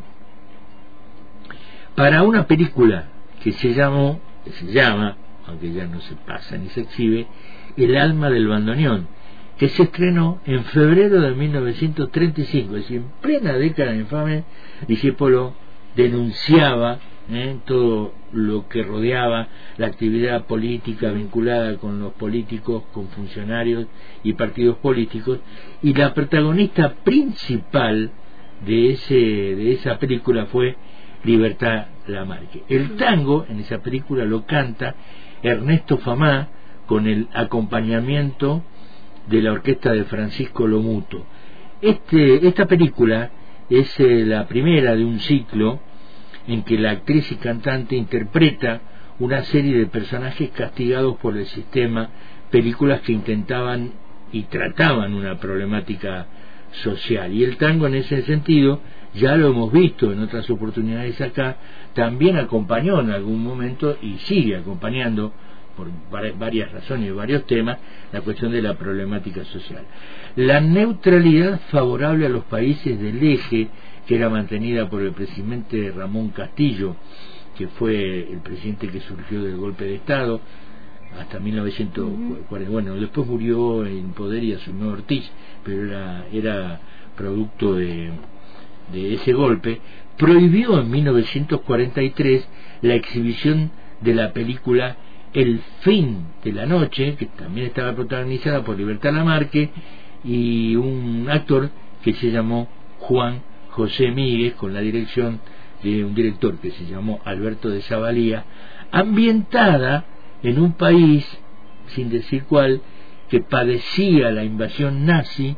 para 1.94 2.22
una 2.22 2.46
película 2.46 3.08
que 3.42 3.52
se 3.52 3.74
llamó, 3.74 4.20
que 4.44 4.52
se 4.52 4.66
llama, 4.72 5.16
aunque 5.46 5.72
ya 5.72 5.86
no 5.86 6.00
se 6.00 6.14
pasa 6.14 6.56
ni 6.56 6.68
se 6.70 6.82
exhibe, 6.82 7.26
El 7.76 7.96
alma 7.96 8.30
del 8.30 8.48
bandoneón, 8.48 9.06
que 9.58 9.68
se 9.68 9.84
estrenó 9.84 10.40
en 10.46 10.64
febrero 10.64 11.20
de 11.20 11.34
1935, 11.34 12.76
es 12.76 12.82
decir, 12.82 12.98
en 12.98 13.10
plena 13.20 13.52
década 13.54 13.94
infame, 13.94 14.44
Discípulo 14.86 15.54
denunciaba 15.96 16.98
¿eh? 17.30 17.56
todo 17.64 18.12
lo 18.32 18.68
que 18.68 18.82
rodeaba 18.82 19.48
la 19.76 19.86
actividad 19.86 20.46
política 20.46 21.10
vinculada 21.10 21.76
con 21.78 22.00
los 22.00 22.12
políticos, 22.14 22.84
con 22.92 23.08
funcionarios 23.08 23.86
y 24.22 24.34
partidos 24.34 24.76
políticos, 24.78 25.40
y 25.82 25.94
la 25.94 26.14
protagonista 26.14 26.94
principal 27.04 28.10
de, 28.66 28.90
ese, 28.90 29.14
de 29.14 29.72
esa 29.72 29.98
película 29.98 30.46
fue 30.46 30.76
Libertad 31.24 31.86
Lamarque. 32.06 32.62
El 32.68 32.96
tango 32.96 33.44
en 33.48 33.60
esa 33.60 33.78
película 33.78 34.24
lo 34.24 34.44
canta 34.46 34.94
Ernesto 35.42 35.98
Famá 35.98 36.48
con 36.86 37.06
el 37.06 37.28
acompañamiento 37.34 38.62
de 39.28 39.42
la 39.42 39.52
orquesta 39.52 39.92
de 39.92 40.04
Francisco 40.04 40.66
Lomuto. 40.66 41.24
Este, 41.80 42.46
esta 42.46 42.66
película 42.66 43.30
es 43.68 44.00
eh, 44.00 44.24
la 44.24 44.48
primera 44.48 44.96
de 44.96 45.04
un 45.04 45.20
ciclo 45.20 45.80
en 46.48 46.62
que 46.64 46.78
la 46.78 46.90
actriz 46.90 47.30
y 47.30 47.36
cantante 47.36 47.94
interpreta 47.94 48.80
una 49.20 49.42
serie 49.44 49.78
de 49.78 49.86
personajes 49.86 50.50
castigados 50.50 51.16
por 51.18 51.36
el 51.36 51.46
sistema, 51.46 52.08
películas 52.50 53.02
que 53.02 53.12
intentaban 53.12 53.92
y 54.32 54.42
trataban 54.44 55.14
una 55.14 55.38
problemática 55.38 56.26
social. 56.70 57.32
Y 57.32 57.44
el 57.44 57.56
tango 57.56 57.86
en 57.86 57.96
ese 57.96 58.22
sentido, 58.22 58.80
ya 59.14 59.36
lo 59.36 59.48
hemos 59.48 59.72
visto 59.72 60.12
en 60.12 60.20
otras 60.20 60.48
oportunidades 60.50 61.20
acá, 61.20 61.56
también 61.94 62.36
acompañó 62.36 63.00
en 63.00 63.10
algún 63.10 63.42
momento 63.42 63.96
y 64.00 64.18
sigue 64.18 64.56
acompañando 64.56 65.32
por 65.76 65.88
varias 66.38 66.72
razones 66.72 67.08
y 67.08 67.12
varios 67.12 67.46
temas 67.46 67.78
la 68.12 68.20
cuestión 68.22 68.50
de 68.50 68.62
la 68.62 68.74
problemática 68.74 69.44
social. 69.44 69.84
La 70.34 70.60
neutralidad 70.60 71.60
favorable 71.70 72.26
a 72.26 72.30
los 72.30 72.44
países 72.44 73.00
del 73.00 73.22
eje 73.22 73.68
que 74.08 74.16
era 74.16 74.30
mantenida 74.30 74.88
por 74.88 75.02
el 75.02 75.12
presidente 75.12 75.92
Ramón 75.94 76.30
Castillo, 76.30 76.96
que 77.58 77.68
fue 77.68 78.32
el 78.32 78.38
presidente 78.38 78.88
que 78.88 79.00
surgió 79.00 79.42
del 79.42 79.58
golpe 79.58 79.84
de 79.84 79.96
Estado 79.96 80.40
hasta 81.20 81.38
1940. 81.38 82.70
Bueno, 82.70 82.94
después 82.94 83.26
murió 83.26 83.84
en 83.84 84.12
poder 84.12 84.42
y 84.44 84.54
asumió 84.54 84.88
Ortiz, 84.88 85.30
pero 85.62 85.84
era, 85.84 86.26
era 86.32 86.80
producto 87.18 87.74
de, 87.74 88.10
de 88.94 89.14
ese 89.14 89.34
golpe, 89.34 89.78
prohibió 90.16 90.80
en 90.80 90.90
1943 90.90 92.48
la 92.80 92.94
exhibición 92.94 93.70
de 94.00 94.14
la 94.14 94.32
película 94.32 94.96
El 95.34 95.60
fin 95.80 96.28
de 96.42 96.52
la 96.52 96.64
noche, 96.64 97.14
que 97.16 97.26
también 97.26 97.66
estaba 97.66 97.94
protagonizada 97.94 98.64
por 98.64 98.78
Libertad 98.78 99.12
Lamarque 99.12 99.68
y 100.24 100.76
un 100.76 101.26
actor 101.30 101.68
que 102.02 102.14
se 102.14 102.30
llamó 102.30 102.68
Juan 103.00 103.42
José 103.78 104.10
Míguez, 104.10 104.54
con 104.54 104.74
la 104.74 104.80
dirección 104.80 105.40
de 105.84 106.04
un 106.04 106.12
director 106.12 106.58
que 106.58 106.72
se 106.72 106.86
llamó 106.86 107.20
Alberto 107.24 107.70
de 107.70 107.80
Zavalía, 107.82 108.44
ambientada 108.90 110.04
en 110.42 110.58
un 110.58 110.72
país, 110.72 111.24
sin 111.94 112.10
decir 112.10 112.42
cuál, 112.48 112.80
que 113.28 113.40
padecía 113.40 114.32
la 114.32 114.42
invasión 114.42 115.06
nazi 115.06 115.56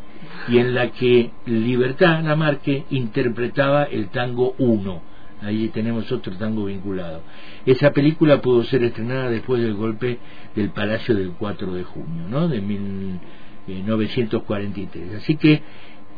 y 0.49 0.59
en 0.59 0.75
la 0.75 0.91
que 0.91 1.31
Libertad 1.47 2.23
Lamarque 2.23 2.85
interpretaba 2.91 3.85
el 3.85 4.11
tango 4.11 4.55
1. 4.59 5.03
Ahí 5.41 5.69
tenemos 5.69 6.13
otro 6.13 6.37
tango 6.37 6.67
vinculado. 6.67 7.23
Esa 7.65 7.93
película 7.93 8.43
pudo 8.43 8.65
ser 8.65 8.85
estrenada 8.85 9.31
después 9.31 9.63
del 9.63 9.73
golpe 9.73 10.19
del 10.55 10.73
Palacio 10.73 11.15
del 11.15 11.31
4 11.31 11.73
de 11.73 11.85
junio, 11.85 12.29
¿no? 12.29 12.49
De 12.49 12.61
1943. 12.61 15.15
Así 15.15 15.37
que 15.37 15.63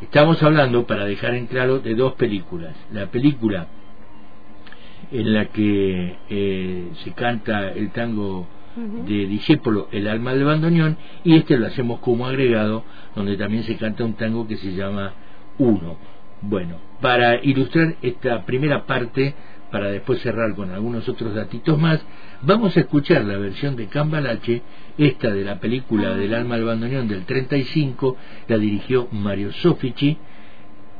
estamos 0.03 0.41
hablando, 0.43 0.85
para 0.85 1.05
dejar 1.05 1.35
en 1.35 1.47
claro, 1.47 1.79
de 1.79 1.95
dos 1.95 2.13
películas. 2.13 2.75
La 2.91 3.07
película 3.07 3.67
en 5.11 5.33
la 5.33 5.45
que 5.45 6.15
eh, 6.29 6.89
se 7.03 7.11
canta 7.11 7.71
el 7.71 7.91
tango 7.91 8.47
de 8.75 9.27
Discépolo, 9.27 9.87
El 9.91 10.07
alma 10.07 10.33
del 10.33 10.45
bandoneón, 10.45 10.97
y 11.23 11.35
este 11.35 11.57
lo 11.57 11.67
hacemos 11.67 11.99
como 11.99 12.25
agregado, 12.25 12.83
donde 13.15 13.37
también 13.37 13.63
se 13.63 13.77
canta 13.77 14.03
un 14.03 14.13
tango 14.13 14.47
que 14.47 14.57
se 14.57 14.73
llama 14.73 15.13
Uno. 15.59 15.97
Bueno, 16.41 16.77
para 16.99 17.43
ilustrar 17.43 17.95
esta 18.01 18.45
primera 18.45 18.85
parte, 18.85 19.35
para 19.73 19.89
después 19.89 20.21
cerrar 20.21 20.53
con 20.53 20.69
algunos 20.69 21.09
otros 21.09 21.33
datitos 21.33 21.79
más, 21.79 21.99
vamos 22.43 22.77
a 22.77 22.81
escuchar 22.81 23.25
la 23.25 23.39
versión 23.39 23.75
de 23.75 23.87
Cambalache, 23.87 24.61
esta 24.99 25.31
de 25.31 25.43
la 25.43 25.59
película 25.59 26.15
del 26.15 26.35
alma 26.35 26.57
del 26.57 26.65
bandoneón 26.65 27.07
del 27.07 27.25
35, 27.25 28.15
la 28.49 28.59
dirigió 28.59 29.07
Mario 29.11 29.51
Sofici, 29.51 30.15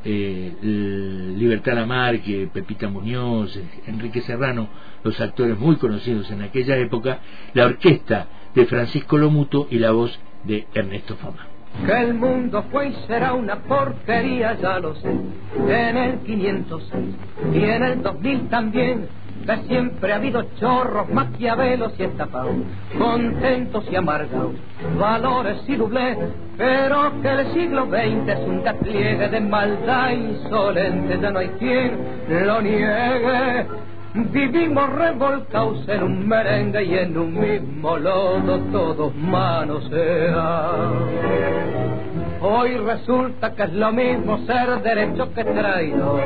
eh, 0.04 1.34
Libertad 1.38 1.74
Lamarque, 1.74 2.48
Pepita 2.52 2.88
Muñoz, 2.88 3.56
Enrique 3.86 4.22
Serrano, 4.22 4.68
los 5.04 5.20
actores 5.20 5.56
muy 5.56 5.76
conocidos 5.76 6.28
en 6.32 6.42
aquella 6.42 6.76
época, 6.76 7.20
la 7.52 7.66
orquesta 7.66 8.26
de 8.56 8.66
Francisco 8.66 9.16
Lomuto 9.16 9.68
y 9.70 9.78
la 9.78 9.92
voz 9.92 10.18
de 10.42 10.66
Ernesto 10.74 11.14
Fama. 11.14 11.53
Que 11.86 11.92
el 11.92 12.14
mundo 12.14 12.64
fue 12.70 12.88
y 12.88 12.94
será 13.06 13.34
una 13.34 13.56
porquería, 13.56 14.54
ya 14.60 14.78
lo 14.78 14.94
sé, 14.96 15.10
en 15.10 15.96
el 15.96 16.18
506 16.20 17.04
y 17.52 17.64
en 17.64 17.82
el 17.82 18.02
2000 18.02 18.48
también 18.48 19.08
que 19.44 19.56
siempre 19.66 20.12
ha 20.12 20.16
habido 20.16 20.42
chorros, 20.58 21.08
maquiavelos 21.10 21.92
y 21.98 22.04
estafados, 22.04 22.54
contentos 22.98 23.84
y 23.90 23.96
amargados, 23.96 24.54
valores 24.98 25.58
y 25.68 25.76
doblez, 25.76 26.18
pero 26.56 27.20
que 27.20 27.28
el 27.28 27.52
siglo 27.52 27.86
XX 27.86 28.28
es 28.28 28.48
un 28.48 28.62
despliegue 28.62 29.28
de 29.28 29.40
maldad 29.40 30.10
insolente, 30.10 31.18
ya 31.20 31.30
no 31.30 31.38
hay 31.38 31.48
quien 31.58 31.98
lo 32.46 32.62
niegue. 32.62 33.66
Vivimos 34.14 34.90
revolcados 34.90 35.88
en 35.88 36.04
un 36.04 36.28
merengue 36.28 36.84
y 36.84 36.98
en 36.98 37.18
un 37.18 37.36
mismo 37.36 37.98
lodo 37.98 38.60
todos 38.70 39.12
manos 39.16 39.90
sean. 39.90 42.23
Hoy 42.46 42.76
resulta 42.76 43.54
que 43.54 43.62
es 43.62 43.72
lo 43.72 43.90
mismo 43.90 44.36
ser 44.44 44.82
derecho 44.82 45.32
que 45.32 45.44
traidor. 45.44 46.24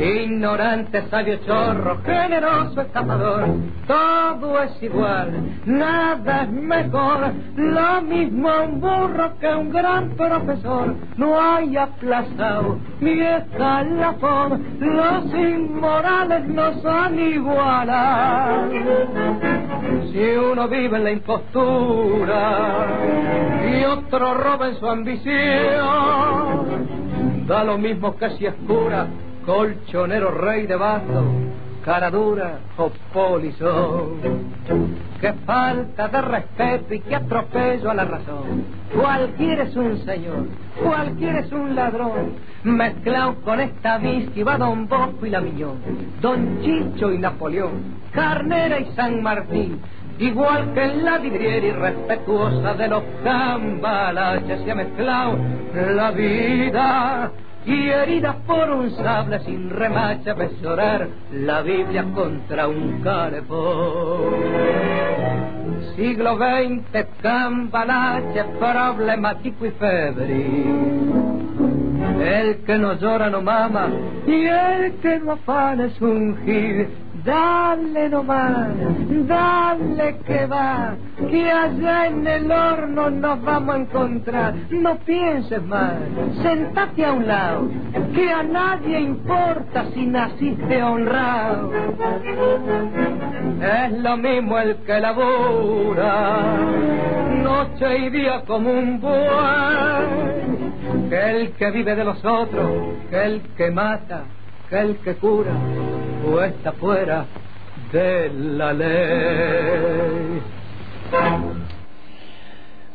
Ignorante, 0.00 1.02
sabio, 1.10 1.36
chorro, 1.44 1.98
generoso, 2.02 2.80
estafador. 2.80 3.44
Todo 3.86 4.62
es 4.62 4.82
igual, 4.82 5.32
nada 5.66 6.44
es 6.44 6.50
mejor. 6.50 7.30
Lo 7.56 8.00
mismo 8.00 8.48
un 8.64 8.80
burro 8.80 9.38
que 9.38 9.54
un 9.54 9.68
gran 9.68 10.16
profesor. 10.16 10.94
No 11.18 11.38
hay 11.38 11.76
aplazado 11.76 12.78
ni 13.00 13.20
escalafón. 13.20 14.78
Los 14.80 15.26
inmorales 15.34 16.48
no 16.48 16.72
son 16.80 17.18
iguales. 17.18 17.98
Si 20.10 20.26
uno 20.36 20.68
vive 20.68 20.96
en 20.96 21.04
la 21.04 21.10
impostura 21.10 22.67
otro 24.18 24.34
roba 24.34 24.68
en 24.68 24.78
su 24.78 24.86
ambición. 24.88 25.26
Da 27.46 27.62
lo 27.62 27.78
mismo 27.78 28.16
que 28.16 28.30
si 28.30 28.46
es 28.46 28.54
pura, 28.66 29.06
colchonero 29.46 30.32
rey 30.32 30.66
de 30.66 30.74
vaso, 30.74 31.24
cara 31.84 32.10
dura 32.10 32.58
o 32.76 32.90
polizón. 33.12 34.48
Que 35.20 35.32
falta 35.32 36.08
de 36.08 36.20
respeto 36.20 36.94
y 36.94 37.00
que 37.00 37.14
atropello 37.14 37.90
a 37.90 37.94
la 37.94 38.04
razón. 38.04 38.64
Cualquiera 38.94 39.62
es 39.64 39.76
un 39.76 39.98
señor, 40.04 40.46
cualquiera 40.82 41.40
es 41.40 41.52
un 41.52 41.76
ladrón. 41.76 42.34
Mezclado 42.64 43.36
con 43.42 43.60
esta 43.60 44.00
y 44.02 44.42
va 44.42 44.58
Don 44.58 44.88
Bosco 44.88 45.26
y 45.26 45.30
la 45.30 45.40
Miñón, 45.40 45.78
Don 46.20 46.60
Chicho 46.60 47.12
y 47.12 47.18
Napoleón, 47.18 47.98
Carnera 48.12 48.80
y 48.80 48.86
San 48.96 49.22
Martín 49.22 49.80
igual 50.18 50.72
que 50.74 50.86
la 50.86 51.18
vidriera 51.18 51.66
irrespetuosa 51.66 52.74
de 52.74 52.88
los 52.88 53.02
cambalaches 53.22 54.62
se 54.64 54.70
ha 54.70 54.74
mezclado 54.74 55.38
la 55.74 56.10
vida 56.10 57.32
y 57.64 57.88
herida 57.90 58.36
por 58.46 58.70
un 58.70 58.90
sable 58.92 59.40
sin 59.40 59.68
remache 59.70 60.32
ves 60.32 60.60
llorar 60.60 61.08
la 61.32 61.60
Biblia 61.62 62.04
contra 62.14 62.66
un 62.66 63.02
calefón. 63.02 64.34
Siglo 65.94 66.36
XX, 66.36 67.06
cambalache 67.20 68.44
problemático 68.58 69.66
y 69.66 69.70
febril. 69.72 71.28
El 72.20 72.64
que 72.64 72.78
no 72.78 72.94
llora 72.94 73.30
no 73.30 73.42
mama 73.42 73.88
y 74.26 74.46
el 74.46 74.94
que 75.00 75.18
no 75.18 75.32
afana 75.32 75.84
es 75.84 76.00
un 76.00 76.36
gil 76.44 76.88
Dale 77.28 78.08
nomás, 78.08 78.68
dale 79.26 80.18
que 80.26 80.46
va, 80.46 80.96
que 81.28 81.50
allá 81.50 82.06
en 82.06 82.26
el 82.26 82.50
horno 82.50 83.10
nos 83.10 83.42
vamos 83.42 83.74
a 83.74 83.78
encontrar. 83.80 84.54
No 84.70 84.96
pienses 85.00 85.62
más, 85.62 85.92
sentate 86.42 87.04
a 87.04 87.12
un 87.12 87.26
lado, 87.26 87.68
que 88.14 88.32
a 88.32 88.42
nadie 88.42 89.00
importa 89.00 89.84
si 89.92 90.06
naciste 90.06 90.82
honrado. 90.82 91.70
Es 93.60 93.92
lo 93.98 94.16
mismo 94.16 94.58
el 94.58 94.76
que 94.86 94.98
labura, 94.98 96.38
noche 97.42 97.98
y 98.06 98.08
día 98.08 98.42
como 98.46 98.70
un 98.70 99.00
buey, 99.02 99.20
que 101.10 101.30
el 101.30 101.52
que 101.52 101.70
vive 101.72 101.94
de 101.94 102.04
los 102.04 102.24
otros, 102.24 102.70
que 103.10 103.22
el 103.22 103.42
que 103.54 103.70
mata 103.70 104.24
que 104.68 104.78
el 104.78 104.96
que 104.96 105.14
cura 105.14 105.52
o 106.26 106.40
está 106.42 106.72
fuera 106.72 107.26
de 107.92 108.30
la 108.34 108.72
ley. 108.72 110.40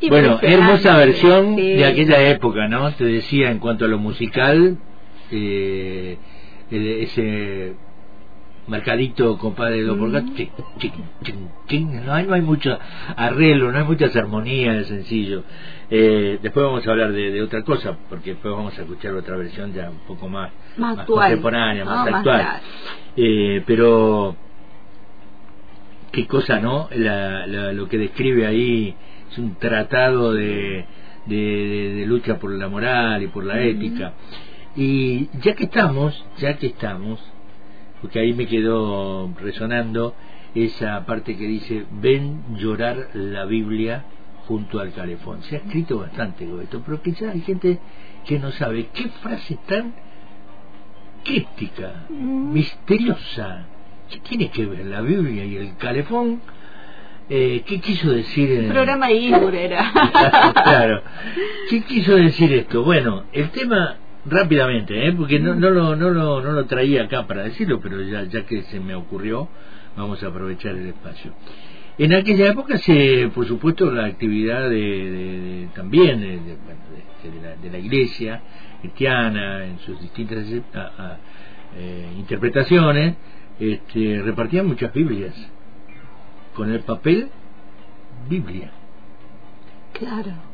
Bueno, 0.10 0.40
hermosa 0.42 0.98
versión 0.98 1.56
de 1.56 1.86
aquella 1.86 2.22
época, 2.30 2.68
¿no? 2.68 2.92
Te 2.92 3.06
decía 3.06 3.50
en 3.50 3.60
cuanto 3.60 3.86
a 3.86 3.88
lo 3.88 3.98
musical, 3.98 4.78
eh, 5.32 6.18
ese 6.70 7.74
marcadito 8.68 9.38
compadre 9.38 9.82
dos 9.84 9.98
por 9.98 10.12
gato, 10.12 10.28
no 12.06 12.14
hay, 12.14 12.26
no 12.26 12.34
hay 12.34 12.42
mucho 12.42 12.78
arreglo, 13.16 13.72
no 13.72 13.78
hay 13.78 13.84
muchas 13.84 14.16
armonías 14.16 14.78
de 14.78 14.84
sencillo. 14.86 15.44
Eh, 15.90 16.40
después 16.42 16.66
vamos 16.66 16.88
a 16.88 16.92
hablar 16.92 17.12
de, 17.12 17.42
otra 17.42 17.64
cosa, 17.64 17.98
porque 18.10 18.32
después 18.32 18.54
vamos 18.54 18.78
a 18.78 18.82
escuchar 18.82 19.14
otra 19.14 19.36
versión 19.38 19.74
ya 19.74 19.90
un 19.90 20.00
poco 20.08 20.28
más, 20.28 20.52
más, 20.78 21.06
contemporánea, 21.06 21.86
más 21.86 22.08
actual. 22.08 22.62
Eh, 23.16 23.64
pero, 23.68 24.36
qué 26.12 26.26
cosa, 26.26 26.60
¿no? 26.60 26.90
lo 26.92 27.88
que 27.88 27.98
describe 27.98 28.48
ahí 28.48 28.96
es 29.30 29.38
un 29.38 29.56
tratado 29.56 30.34
de, 30.34 30.86
de, 31.26 32.06
lucha 32.08 32.40
por 32.40 32.52
la 32.52 32.68
moral 32.70 33.24
y 33.24 33.28
por 33.28 33.46
la 33.46 33.62
ética. 33.62 34.14
Y 34.76 35.30
ya 35.42 35.54
que 35.54 35.66
estamos, 35.66 36.26
ya 36.38 36.58
que 36.58 36.68
estamos, 36.68 37.20
porque 38.04 38.20
ahí 38.20 38.34
me 38.34 38.48
quedó 38.48 39.34
resonando 39.40 40.14
esa 40.54 41.06
parte 41.06 41.38
que 41.38 41.48
dice, 41.48 41.86
ven 42.02 42.58
llorar 42.58 43.12
la 43.14 43.46
Biblia 43.46 44.04
junto 44.46 44.82
al 44.82 44.92
calefón. 44.92 45.42
Se 45.44 45.56
ha 45.56 45.60
escrito 45.60 46.00
bastante 46.00 46.46
con 46.46 46.62
esto, 46.62 46.82
pero 46.86 47.02
quizás 47.02 47.34
hay 47.34 47.40
gente 47.40 47.80
que 48.26 48.40
no 48.40 48.52
sabe 48.52 48.90
qué 48.94 49.08
frase 49.08 49.58
tan 49.66 49.94
críptica, 51.24 52.04
mm. 52.10 52.52
misteriosa, 52.52 53.68
¿qué 54.12 54.20
tiene 54.20 54.52
que 54.52 54.66
ver 54.66 54.86
la 54.86 55.00
Biblia 55.00 55.46
y 55.46 55.56
el 55.56 55.78
calefón 55.78 56.42
Eh, 57.30 57.64
¿Qué 57.66 57.80
quiso 57.80 58.12
decir? 58.12 58.64
Un 58.64 58.68
programa 58.68 59.08
de 59.08 59.14
Ibur 59.14 59.56
era. 59.56 59.94
claro. 60.54 61.02
¿Qué 61.70 61.82
quiso 61.84 62.18
decir 62.18 62.52
esto? 62.52 62.84
Bueno, 62.84 63.24
el 63.32 63.50
tema 63.52 63.96
rápidamente, 64.26 65.08
¿eh? 65.08 65.14
porque 65.14 65.40
no, 65.40 65.54
no, 65.56 65.70
lo, 65.70 65.96
no, 65.96 66.10
lo, 66.10 66.42
no 66.42 66.52
lo 66.52 66.66
traía 66.66 67.04
acá 67.04 67.28
para 67.28 67.44
decirlo, 67.44 67.80
pero 67.82 68.02
ya, 68.02 68.24
ya 68.24 68.46
que 68.46 68.64
se 68.64 68.80
me 68.80 68.96
ocurrió, 68.96 69.50
vamos 69.96 70.24
a 70.24 70.28
aprovechar 70.28 70.76
el 70.76 70.88
espacio. 70.88 71.34
En 71.98 72.14
aquella 72.14 72.48
época, 72.48 72.78
se, 72.78 73.30
por 73.34 73.46
supuesto, 73.46 73.92
la 73.92 74.06
actividad 74.06 74.70
de, 74.70 75.68
también 75.76 76.22
de, 76.22 76.58
la, 77.42 77.56
de, 77.56 77.70
la, 77.70 77.78
iglesia 77.78 78.42
cristiana 78.82 79.66
en 79.66 79.78
sus 79.80 80.02
distintas 80.02 80.44
eh, 80.48 82.14
interpretaciones, 82.18 83.16
este, 83.60 84.22
repartían 84.24 84.66
muchas 84.66 84.92
Biblias 84.92 85.36
con 86.56 86.72
el 86.72 86.80
papel 86.80 87.30
Biblia. 88.28 88.72
Claro. 89.94 90.53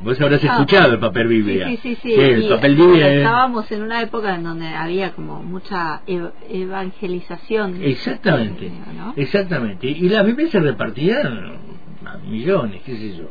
Vos 0.00 0.20
habrás 0.20 0.42
escuchado 0.42 0.92
el 0.94 1.00
papel 1.00 1.28
Biblia. 1.28 1.68
Sí, 1.68 1.76
sí, 1.82 1.98
sí. 2.02 2.14
el 2.14 2.48
papel 2.48 2.76
Biblia. 2.76 3.14
Estábamos 3.14 3.70
en 3.72 3.82
una 3.82 4.02
época 4.02 4.34
en 4.34 4.44
donde 4.44 4.68
había 4.68 5.12
como 5.12 5.42
mucha 5.42 6.02
evangelización. 6.06 7.82
Exactamente. 7.82 8.70
Exactamente. 9.16 9.86
Y 9.88 10.08
las 10.08 10.24
Biblias 10.26 10.50
se 10.50 10.60
repartían 10.60 11.58
a 12.04 12.18
millones, 12.18 12.82
qué 12.84 12.96
sé 12.96 13.16
yo. 13.16 13.30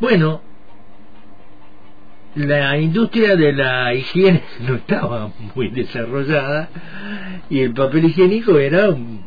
Bueno, 0.00 0.40
la 2.34 2.78
industria 2.78 3.36
de 3.36 3.52
la 3.52 3.92
higiene 3.94 4.42
no 4.60 4.76
estaba 4.76 5.30
muy 5.54 5.68
desarrollada 5.68 6.68
y 7.48 7.60
el 7.60 7.74
papel 7.74 8.04
higiénico 8.04 8.58
era 8.58 8.90
un 8.90 9.20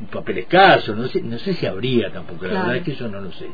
un 0.00 0.06
papel 0.08 0.38
escaso, 0.38 0.94
no 0.94 1.06
sé, 1.08 1.22
no 1.22 1.38
sé 1.38 1.54
si 1.54 1.66
habría 1.66 2.12
tampoco, 2.12 2.46
la 2.46 2.60
verdad 2.60 2.76
es 2.76 2.82
que 2.82 2.92
eso 2.92 3.08
no 3.08 3.20
lo 3.20 3.32
sé. 3.32 3.48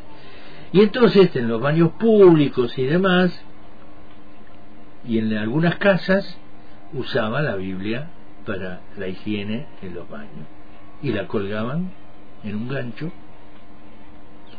Y 0.72 0.80
entonces 0.80 1.34
en 1.36 1.48
los 1.48 1.60
baños 1.60 1.92
públicos 1.92 2.76
y 2.78 2.84
demás, 2.84 3.44
y 5.06 5.18
en 5.18 5.34
algunas 5.34 5.76
casas, 5.76 6.38
usaba 6.92 7.42
la 7.42 7.56
Biblia 7.56 8.08
para 8.46 8.80
la 8.96 9.08
higiene 9.08 9.66
en 9.82 9.94
los 9.94 10.08
baños. 10.08 10.46
Y 11.02 11.12
la 11.12 11.26
colgaban 11.26 11.90
en 12.44 12.56
un 12.56 12.68
gancho 12.68 13.10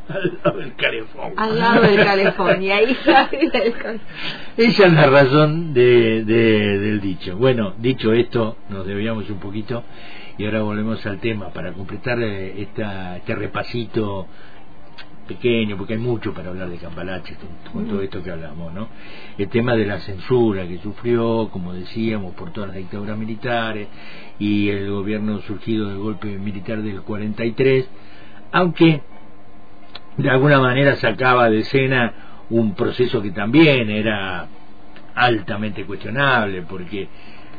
al 0.10 0.40
lado 0.44 0.60
del 0.60 0.76
calefón. 0.76 1.34
Al 1.38 1.60
lado 1.60 1.82
del 1.82 1.96
calefón, 1.96 2.62
y 2.62 2.72
ahí 2.72 2.98
Esa 4.58 4.86
es 4.86 4.94
la 4.94 5.08
razón 5.08 5.74
de, 5.74 6.26
del 6.26 7.00
dicho. 7.00 7.38
Bueno, 7.38 7.74
dicho 7.78 8.12
esto, 8.12 8.58
nos 8.70 8.86
debíamos 8.86 9.30
un 9.30 9.40
poquito 9.40 9.84
y 10.38 10.46
ahora 10.46 10.62
volvemos 10.62 11.06
al 11.06 11.20
tema 11.20 11.50
para 11.50 11.72
completar 11.74 12.22
esta, 12.22 13.18
este 13.18 13.36
repasito 13.36 14.28
pequeño, 15.28 15.78
porque 15.78 15.94
hay 15.94 16.00
mucho 16.00 16.34
para 16.34 16.50
hablar 16.50 16.70
de 16.70 16.78
Cambalache 16.78 17.36
con, 17.72 17.88
todo 17.88 18.02
esto 18.02 18.22
que 18.24 18.32
hablamos, 18.32 18.74
¿no? 18.74 18.90
El 19.38 19.50
tema 19.50 19.76
de 19.76 19.86
la 19.86 20.00
censura 20.00 20.68
que 20.68 20.78
sufrió, 20.80 21.50
como 21.52 21.74
decíamos, 21.74 22.34
por 22.36 22.52
todas 22.52 22.70
las 22.70 22.78
dictaduras 22.78 23.18
militares 23.18 23.88
y 24.40 24.70
el 24.70 24.92
gobierno 24.92 25.40
surgido 25.42 25.90
del 25.90 25.98
golpe 25.98 26.38
militar 26.38 26.82
del 26.82 27.02
43, 27.02 27.90
aunque 28.52 29.02
de 30.18 30.30
alguna 30.30 30.60
manera 30.60 30.96
sacaba 30.98 31.50
de 31.50 31.60
escena 31.60 32.14
un 32.50 32.76
proceso 32.76 33.22
que 33.22 33.32
también 33.32 33.90
era 33.90 34.48
altamente 35.16 35.86
cuestionable, 35.86 36.64
porque 36.64 37.08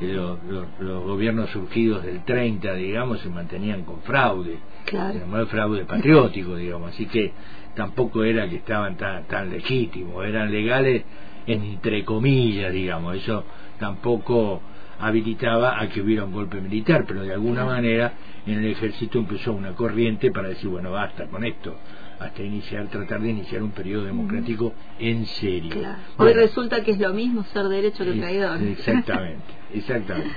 los, 0.01 0.39
los, 0.81 1.05
gobiernos 1.05 1.51
surgidos 1.51 2.03
del 2.05 2.25
30, 2.25 2.75
digamos, 2.75 3.21
se 3.21 3.29
mantenían 3.29 3.85
con 3.85 4.03
fraude, 4.03 4.59
claro. 4.85 5.47
fraude 5.47 5.85
patriótico, 5.85 6.57
digamos, 6.57 6.93
así 6.93 7.07
que 7.07 7.33
tampoco 7.75 8.25
era 8.25 8.49
que 8.49 8.57
estaban 8.57 8.97
tan, 8.97 9.25
tan 9.25 9.51
legítimos, 9.51 10.25
eran 10.25 10.51
legales 10.51 11.05
entre 11.47 12.05
comillas, 12.05 12.73
digamos, 12.73 13.17
eso 13.17 13.45
tampoco 13.79 14.63
habilitaba 14.99 15.81
a 15.81 15.89
que 15.89 16.01
hubiera 16.01 16.25
un 16.25 16.33
golpe 16.33 16.61
militar, 16.61 17.05
pero 17.07 17.23
de 17.23 17.33
alguna 17.33 17.65
manera 17.65 18.13
en 18.47 18.59
el 18.59 18.67
ejército 18.67 19.19
empezó 19.19 19.53
una 19.53 19.73
corriente 19.73 20.31
para 20.31 20.49
decir, 20.49 20.69
bueno, 20.69 20.93
basta 20.93 21.27
con 21.27 21.45
esto, 21.45 21.77
hasta 22.19 22.43
iniciar, 22.43 22.89
tratar 22.89 23.21
de 23.21 23.31
iniciar 23.31 23.63
un 23.63 23.71
periodo 23.71 24.05
democrático 24.05 24.73
en 24.99 25.27
serio. 25.27 25.75
Hoy 26.17 26.33
resulta 26.33 26.83
que 26.83 26.93
es 26.93 26.99
lo 26.99 27.13
mismo 27.13 27.45
ser 27.45 27.65
derecho 27.69 28.05
que 28.05 28.13
traidor. 28.13 28.63
Exactamente, 28.63 29.55
exactamente. 29.75 30.35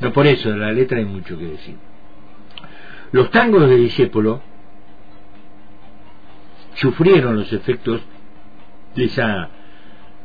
No, 0.00 0.12
por 0.12 0.26
eso, 0.26 0.50
de 0.50 0.56
la 0.56 0.72
letra 0.72 0.98
hay 0.98 1.04
mucho 1.04 1.38
que 1.38 1.46
decir. 1.46 1.76
Los 3.12 3.30
tangos 3.30 3.68
de 3.68 3.76
Discépolo 3.76 4.42
sufrieron 6.74 7.36
los 7.36 7.52
efectos 7.52 8.00
de 8.94 9.04
esa 9.04 9.48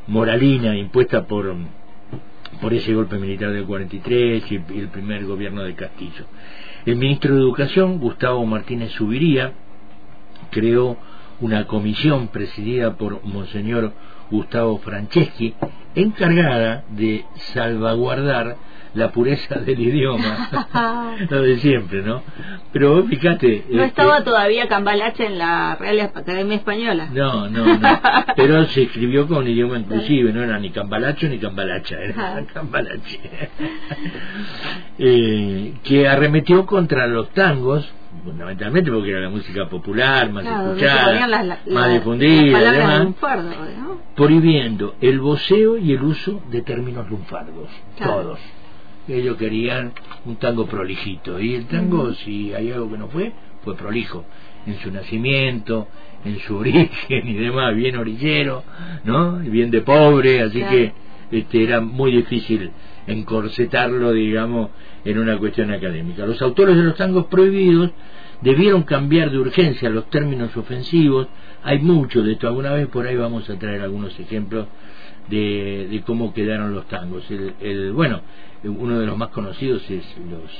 moralina 0.07 0.75
impuesta 0.75 1.25
por 1.25 1.55
por 2.59 2.73
ese 2.73 2.93
golpe 2.93 3.17
militar 3.17 3.51
del 3.51 3.65
43 3.65 4.51
y 4.51 4.55
el 4.55 4.89
primer 4.89 5.25
gobierno 5.25 5.63
de 5.63 5.73
Castillo. 5.73 6.25
El 6.85 6.97
ministro 6.97 7.33
de 7.33 7.41
Educación, 7.41 7.99
Gustavo 7.99 8.45
Martínez 8.45 8.91
Subiría, 8.91 9.53
creó 10.51 10.97
una 11.39 11.65
comisión 11.65 12.27
presidida 12.27 12.95
por 12.95 13.25
Monseñor 13.25 13.93
Gustavo 14.29 14.77
Franceschi, 14.79 15.55
encargada 15.95 16.85
de 16.89 17.25
salvaguardar 17.53 18.57
la 18.93 19.11
pureza 19.11 19.55
del 19.55 19.79
idioma, 19.79 21.15
lo 21.29 21.41
de 21.41 21.57
siempre, 21.59 22.01
¿no? 22.01 22.21
Pero 22.73 23.03
fíjate... 23.05 23.65
No 23.69 23.83
estaba 23.83 24.23
todavía 24.23 24.67
Cambalache 24.67 25.25
en 25.25 25.37
la 25.37 25.75
Real 25.75 25.99
Academia 26.01 26.57
Española. 26.57 27.09
No, 27.13 27.49
no, 27.49 27.77
no, 27.77 28.01
pero 28.35 28.65
se 28.65 28.83
escribió 28.83 29.27
con 29.27 29.47
idioma 29.47 29.79
inclusive, 29.79 30.33
no 30.33 30.43
era 30.43 30.59
ni 30.59 30.71
Cambalacho 30.71 31.27
ni 31.29 31.39
Cambalacha, 31.39 31.95
era 31.99 32.45
Cambalache. 32.53 33.19
eh, 34.99 35.73
que 35.83 36.07
arremetió 36.07 36.65
contra 36.65 37.07
los 37.07 37.29
tangos, 37.29 37.89
fundamentalmente 38.23 38.91
porque 38.91 39.11
era 39.11 39.21
la 39.21 39.29
música 39.29 39.67
popular, 39.67 40.31
más 40.31 40.45
escuchada, 40.45 41.59
más 41.67 41.93
difundida, 41.93 42.57
además, 42.57 43.07
prohibiendo 44.15 44.95
el 45.01 45.19
voceo 45.19 45.77
y 45.77 45.93
el 45.93 46.03
uso 46.03 46.41
de 46.51 46.61
términos 46.61 47.09
lunfardos, 47.09 47.69
todos 47.97 48.39
ellos 49.07 49.37
querían 49.37 49.93
un 50.25 50.35
tango 50.37 50.65
prolijito. 50.67 51.39
Y 51.39 51.55
el 51.55 51.65
tango, 51.65 52.13
si 52.13 52.53
hay 52.53 52.71
algo 52.71 52.91
que 52.91 52.97
no 52.97 53.07
fue, 53.07 53.31
fue 53.63 53.75
prolijo. 53.75 54.25
En 54.65 54.77
su 54.79 54.91
nacimiento, 54.91 55.87
en 56.23 56.39
su 56.39 56.55
origen 56.57 57.27
y 57.27 57.33
demás, 57.33 57.75
bien 57.75 57.97
orillero, 57.97 58.63
¿no? 59.03 59.37
Bien 59.37 59.71
de 59.71 59.81
pobre, 59.81 60.41
así 60.41 60.61
que 60.63 60.93
este, 61.31 61.63
era 61.63 61.81
muy 61.81 62.11
difícil 62.11 62.71
encorsetarlo, 63.07 64.11
digamos, 64.13 64.69
en 65.05 65.17
una 65.17 65.37
cuestión 65.37 65.71
académica. 65.71 66.25
Los 66.25 66.41
autores 66.41 66.75
de 66.75 66.83
los 66.83 66.95
tangos 66.95 67.25
prohibidos 67.27 67.91
debieron 68.41 68.83
cambiar 68.83 69.31
de 69.31 69.39
urgencia 69.39 69.89
los 69.89 70.09
términos 70.09 70.55
ofensivos. 70.55 71.27
Hay 71.63 71.79
mucho 71.79 72.23
de 72.23 72.33
esto. 72.33 72.47
Alguna 72.47 72.71
vez 72.73 72.87
por 72.87 73.07
ahí 73.07 73.15
vamos 73.15 73.49
a 73.49 73.57
traer 73.57 73.81
algunos 73.81 74.19
ejemplos 74.19 74.67
de, 75.29 75.87
de 75.89 76.01
cómo 76.01 76.33
quedaron 76.33 76.73
los 76.73 76.87
tangos. 76.87 77.29
El, 77.29 77.53
el, 77.59 77.91
bueno, 77.93 78.21
uno 78.63 78.99
de 78.99 79.05
los 79.05 79.17
más 79.17 79.29
conocidos 79.29 79.89
es 79.89 80.03
los, 80.29 80.51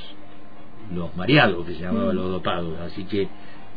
los 0.95 1.15
mareados, 1.15 1.65
que 1.65 1.73
se 1.73 1.81
llamaban 1.81 2.15
los 2.15 2.29
dopados, 2.29 2.79
así 2.81 3.03
que 3.05 3.27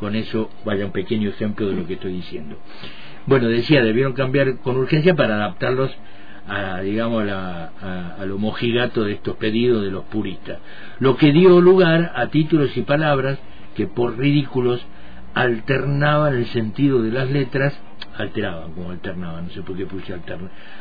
con 0.01 0.17
eso 0.17 0.51
vaya 0.65 0.85
un 0.85 0.93
pequeño 0.93 1.31
ejemplo 1.31 1.69
de 1.69 1.77
lo 1.77 1.87
que 1.87 1.95
estoy 1.95 2.13
diciendo. 2.13 2.57
Bueno, 3.27 3.49
decía, 3.49 3.83
debieron 3.83 4.13
cambiar 4.13 4.59
con 4.59 4.77
urgencia 4.77 5.15
para 5.15 5.37
adaptarlos 5.37 5.91
a, 6.49 6.81
digamos, 6.81 7.29
a, 7.29 8.17
al 8.19 8.31
homogigato 8.33 9.05
de 9.05 9.15
estos 9.15 9.37
pedidos 9.37 9.83
de 9.83 9.91
los 9.91 10.05
puristas, 10.05 10.59
lo 11.01 11.17
que 11.17 11.33
dio 11.33 11.61
lugar 11.61 12.13
a 12.15 12.29
títulos 12.29 12.77
y 12.77 12.83
palabras 12.83 13.39
que 13.75 13.87
por 13.87 14.17
ridículos 14.19 14.85
alternaban 15.35 16.35
el 16.35 16.47
sentido 16.47 17.03
de 17.03 17.11
las 17.11 17.31
letras, 17.31 17.79
alteraban 18.17 18.73
como 18.73 18.91
alternaban, 18.91 19.47
no 19.47 19.51
sé 19.51 19.63
por 19.63 19.77
qué 19.77 19.87
puse 19.87 20.15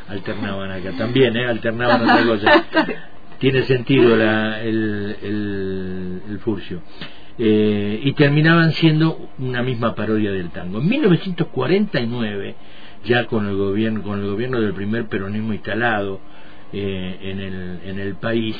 alternaban 0.08 0.70
acá 0.70 0.92
también, 0.96 1.36
¿eh? 1.36 1.46
alternaban 1.46 2.02
otra 2.02 2.24
cosa. 2.26 2.64
tiene 3.38 3.62
sentido 3.62 4.16
la, 4.16 4.62
el, 4.62 5.16
el, 6.28 6.38
furcio. 6.38 6.82
Eh, 7.36 8.00
y 8.04 8.12
terminaban 8.12 8.70
siendo 8.72 9.28
una 9.38 9.62
misma 9.62 9.94
parodia 9.96 10.30
del 10.30 10.50
tango. 10.50 10.78
En 10.78 10.88
1949, 10.88 12.54
ya 13.04 13.26
con 13.26 13.46
el 13.46 13.56
gobierno, 13.56 14.02
con 14.02 14.20
el 14.20 14.26
gobierno 14.26 14.60
del 14.60 14.74
primer 14.74 15.06
peronismo 15.06 15.52
instalado 15.52 16.20
eh, 16.72 17.18
en, 17.22 17.40
el, 17.40 17.80
en 17.84 17.98
el 17.98 18.14
país, 18.16 18.56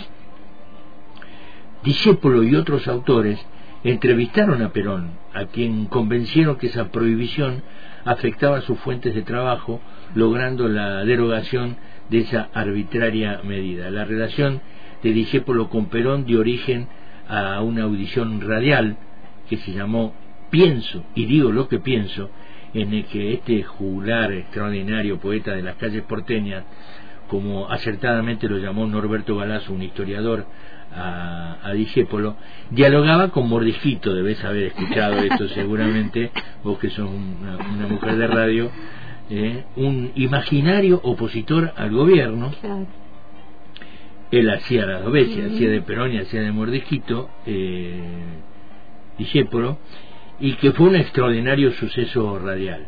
Discépolo 1.84 2.42
y 2.42 2.56
otros 2.56 2.88
autores 2.88 3.38
entrevistaron 3.84 4.62
a 4.62 4.72
Perón, 4.72 5.10
a 5.34 5.44
quien 5.44 5.84
convencieron 5.84 6.56
que 6.56 6.68
esa 6.68 6.90
prohibición 6.90 7.62
afectaba 8.06 8.62
sus 8.62 8.78
fuentes 8.78 9.14
de 9.14 9.20
trabajo, 9.20 9.82
logrando 10.14 10.66
la 10.66 11.04
derogación 11.04 11.76
de 12.08 12.20
esa 12.20 12.48
arbitraria 12.54 13.40
medida. 13.44 13.90
La 13.90 14.06
relación 14.06 14.62
de 15.02 15.12
Discépolo 15.12 15.68
con 15.68 15.86
Perón 15.86 16.24
dio 16.24 16.40
origen 16.40 16.88
a 17.28 17.60
una 17.60 17.82
audición 17.82 18.40
radial 18.40 18.96
que 19.48 19.58
se 19.58 19.72
llamó 19.72 20.14
Pienso 20.50 21.04
y 21.14 21.26
digo 21.26 21.52
lo 21.52 21.68
que 21.68 21.80
pienso, 21.80 22.30
en 22.74 22.92
el 22.92 23.04
que 23.06 23.34
este 23.34 23.62
juglar 23.62 24.32
extraordinario 24.32 25.18
poeta 25.18 25.52
de 25.52 25.62
las 25.62 25.76
calles 25.76 26.02
porteñas, 26.02 26.64
como 27.28 27.70
acertadamente 27.70 28.48
lo 28.48 28.58
llamó 28.58 28.86
Norberto 28.86 29.36
Galazo, 29.36 29.72
un 29.72 29.82
historiador, 29.82 30.46
a, 30.94 31.58
a 31.62 31.72
dialogaba 32.70 33.30
con 33.30 33.48
Mordijito, 33.48 34.14
debes 34.14 34.44
haber 34.44 34.64
escuchado 34.64 35.18
esto 35.18 35.48
seguramente, 35.54 36.30
vos 36.62 36.78
que 36.78 36.90
sos 36.90 37.08
una, 37.10 37.88
mujer 37.88 38.16
de 38.16 38.26
radio, 38.26 38.70
eh, 39.30 39.64
un 39.76 40.12
imaginario 40.14 41.00
opositor 41.02 41.72
al 41.76 41.90
gobierno. 41.90 42.52
Él 44.30 44.50
hacía 44.50 44.86
las 44.86 45.02
dos 45.02 45.12
veces, 45.12 45.52
hacía 45.52 45.68
de 45.70 45.82
Perón 45.82 46.12
y 46.12 46.18
hacía 46.18 46.42
de 46.42 46.50
Mordijito, 46.50 47.30
eh, 47.46 48.00
y 50.44 50.56
que 50.56 50.72
fue 50.72 50.88
un 50.88 50.96
extraordinario 50.96 51.72
suceso 51.72 52.38
radial. 52.38 52.86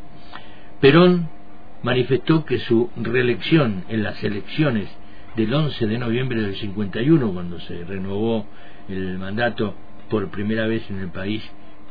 Perón 0.79 1.31
manifestó 1.83 2.45
que 2.45 2.59
su 2.59 2.91
reelección 2.97 3.85
en 3.89 4.03
las 4.03 4.23
elecciones 4.23 4.91
del 5.37 5.55
11 5.55 5.87
de 5.87 5.97
noviembre 5.97 6.43
del 6.43 6.55
51, 6.55 7.33
cuando 7.33 7.59
se 7.61 7.83
renovó 7.85 8.45
el 8.91 9.17
mandato 9.17 9.75
por 10.11 10.29
primera 10.29 10.67
vez 10.67 10.85
en 10.91 10.99
el 10.99 11.09
país, 11.09 11.43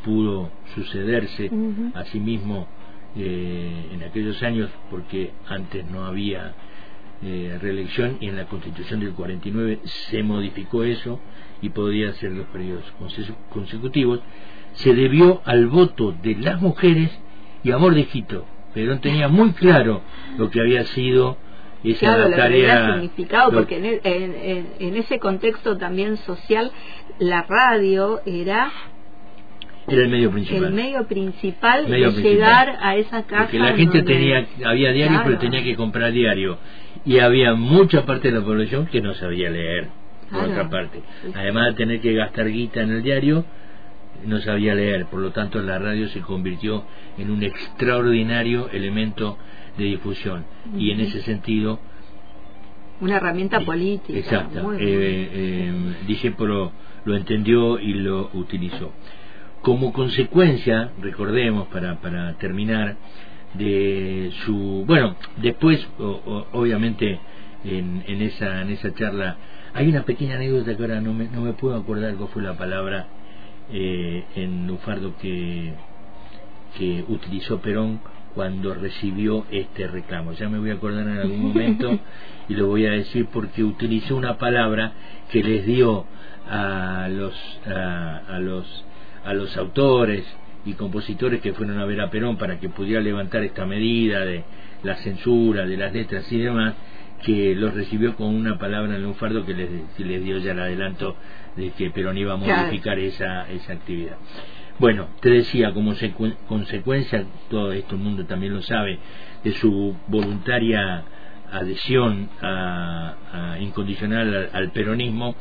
pudo 0.03 0.51
sucederse 0.75 1.49
a 1.95 2.03
sí 2.05 2.19
mismo 2.19 2.67
eh, 3.15 3.89
en 3.91 4.03
aquellos 4.03 4.43
años, 4.43 4.69
porque 4.91 5.31
antes 5.47 5.83
no 5.89 6.05
había 6.05 6.53
eh, 7.23 7.57
reelección 7.59 8.17
y 8.19 8.27
en 8.27 8.35
la 8.35 8.45
constitución 8.45 8.99
del 8.99 9.13
49 9.13 9.79
se 9.83 10.21
modificó 10.21 10.83
eso 10.83 11.19
y 11.63 11.69
podía 11.69 12.13
ser 12.13 12.33
los 12.33 12.45
periodos 12.49 12.85
consecutivos, 13.49 14.19
se 14.75 14.93
debió 14.93 15.41
al 15.45 15.67
voto 15.67 16.13
de 16.23 16.35
las 16.35 16.61
mujeres 16.61 17.11
y 17.63 17.71
amor 17.71 17.95
de 17.95 18.05
Quito. 18.05 18.45
Perón 18.73 18.99
tenía 18.99 19.27
muy 19.27 19.53
claro 19.53 20.01
lo 20.37 20.49
que 20.49 20.59
había 20.59 20.83
sido 20.85 21.37
esa 21.83 22.29
tarea. 22.29 22.93
significado, 22.93 23.51
porque 23.51 23.99
en, 24.03 24.95
ese 24.95 25.19
contexto 25.19 25.77
también 25.77 26.17
social, 26.17 26.71
la 27.19 27.43
radio 27.43 28.21
era 28.25 28.71
era 29.87 30.01
el 30.01 30.09
medio 30.09 30.31
principal. 30.31 30.65
El 30.65 30.73
medio 30.73 31.07
principal 31.07 31.87
de 31.87 32.09
llegar 32.11 32.77
a 32.81 32.95
esa 32.95 33.23
casa. 33.23 33.43
Porque 33.43 33.59
la 33.59 33.73
gente 33.73 34.01
tenía, 34.01 34.47
había 34.65 34.91
diario, 34.91 35.21
pero 35.23 35.37
tenía 35.37 35.63
que 35.63 35.75
comprar 35.75 36.11
diario. 36.11 36.57
Y 37.05 37.19
había 37.19 37.53
mucha 37.53 38.03
parte 38.03 38.31
de 38.31 38.39
la 38.39 38.43
población 38.43 38.87
que 38.87 38.99
no 38.99 39.13
sabía 39.13 39.51
leer, 39.51 39.89
por 40.31 40.45
otra 40.45 40.69
parte. 40.69 41.01
Además 41.35 41.67
de 41.67 41.73
tener 41.73 42.01
que 42.01 42.13
gastar 42.13 42.49
guita 42.49 42.81
en 42.81 42.93
el 42.93 43.03
diario, 43.03 43.45
no 44.25 44.39
sabía 44.41 44.75
leer. 44.75 45.05
Por 45.05 45.21
lo 45.21 45.31
tanto, 45.31 45.61
la 45.61 45.79
radio 45.79 46.07
se 46.09 46.21
convirtió 46.21 46.83
en 47.17 47.29
un 47.31 47.43
extraordinario 47.43 48.69
elemento 48.69 49.37
de 49.77 49.85
difusión. 49.85 50.45
Y 50.77 50.91
en 50.91 51.01
ese 51.01 51.21
sentido. 51.21 51.79
Una 53.01 53.17
herramienta 53.17 53.59
política. 53.59 54.17
Exacto. 54.17 54.73
Eh, 54.73 54.79
eh, 54.79 56.33
lo 57.05 57.15
entendió 57.15 57.79
y 57.79 57.93
lo 57.93 58.29
utilizó. 58.33 58.91
Como 59.61 59.93
consecuencia, 59.93 60.91
recordemos 61.01 61.67
para, 61.67 61.99
para 61.99 62.33
terminar, 62.37 62.97
de 63.53 64.31
su. 64.45 64.83
Bueno, 64.85 65.15
después, 65.37 65.85
obviamente, 65.97 67.19
en, 67.63 68.03
en, 68.07 68.21
esa, 68.21 68.61
en 68.61 68.69
esa 68.69 68.93
charla, 68.93 69.37
hay 69.73 69.89
una 69.89 70.03
pequeña 70.03 70.35
anécdota 70.35 70.75
que 70.75 70.81
ahora 70.81 71.01
no 71.01 71.13
me, 71.13 71.27
no 71.27 71.41
me 71.41 71.53
puedo 71.53 71.75
acordar 71.75 72.15
cuál 72.15 72.29
fue 72.29 72.43
la 72.43 72.53
palabra 72.53 73.07
eh, 73.71 74.23
en 74.35 74.67
Lufardo 74.67 75.15
que, 75.17 75.73
que 76.77 77.03
utilizó 77.07 77.59
Perón 77.59 77.99
cuando 78.35 78.73
recibió 78.73 79.45
este 79.49 79.87
reclamo. 79.87 80.33
Ya 80.33 80.49
me 80.49 80.59
voy 80.59 80.69
a 80.69 80.73
acordar 80.73 81.07
en 81.07 81.17
algún 81.17 81.41
momento 81.41 81.97
y 82.49 82.53
lo 82.53 82.67
voy 82.67 82.85
a 82.85 82.91
decir 82.91 83.27
porque 83.31 83.63
utilizó 83.63 84.15
una 84.15 84.37
palabra 84.37 84.91
que 85.31 85.41
les 85.41 85.65
dio 85.65 86.05
a 86.47 87.07
los 87.09 87.33
a, 87.65 88.37
los 88.39 88.85
a 89.23 89.33
los 89.33 89.57
autores 89.57 90.23
y 90.65 90.73
compositores 90.73 91.41
que 91.41 91.53
fueron 91.53 91.79
a 91.79 91.85
ver 91.85 92.01
a 92.01 92.09
Perón 92.09 92.37
para 92.37 92.59
que 92.59 92.69
pudiera 92.69 93.01
levantar 93.01 93.43
esta 93.43 93.65
medida 93.65 94.25
de 94.25 94.43
la 94.83 94.95
censura 94.97 95.65
de 95.65 95.77
las 95.77 95.93
letras 95.93 96.31
y 96.31 96.37
demás 96.37 96.75
que 97.23 97.55
los 97.55 97.73
recibió 97.73 98.15
con 98.15 98.27
una 98.27 98.59
palabra 98.59 98.95
en 98.95 99.05
un 99.05 99.15
fardo 99.15 99.45
que 99.45 99.53
les, 99.53 99.69
les 99.97 100.23
dio 100.23 100.37
ya 100.39 100.51
el 100.51 100.59
adelanto 100.59 101.15
de 101.55 101.71
que 101.71 101.89
Perón 101.91 102.17
iba 102.17 102.33
a 102.33 102.37
modificar 102.37 102.99
esa, 102.99 103.49
esa 103.49 103.73
actividad. 103.73 104.17
Bueno, 104.77 105.07
te 105.21 105.29
decía, 105.29 105.73
como 105.73 105.93
consecuencia, 106.47 107.25
todo 107.49 107.71
esto 107.71 107.95
el 107.95 108.01
mundo 108.01 108.25
también 108.25 108.53
lo 108.53 108.61
sabe, 108.61 108.99
de 109.43 109.53
su 109.53 109.95
voluntaria 110.07 111.05
adhesión 111.51 112.29
a, 112.41 113.57
incondicional 113.61 114.49
al, 114.51 114.71
peronismo, 114.71 115.35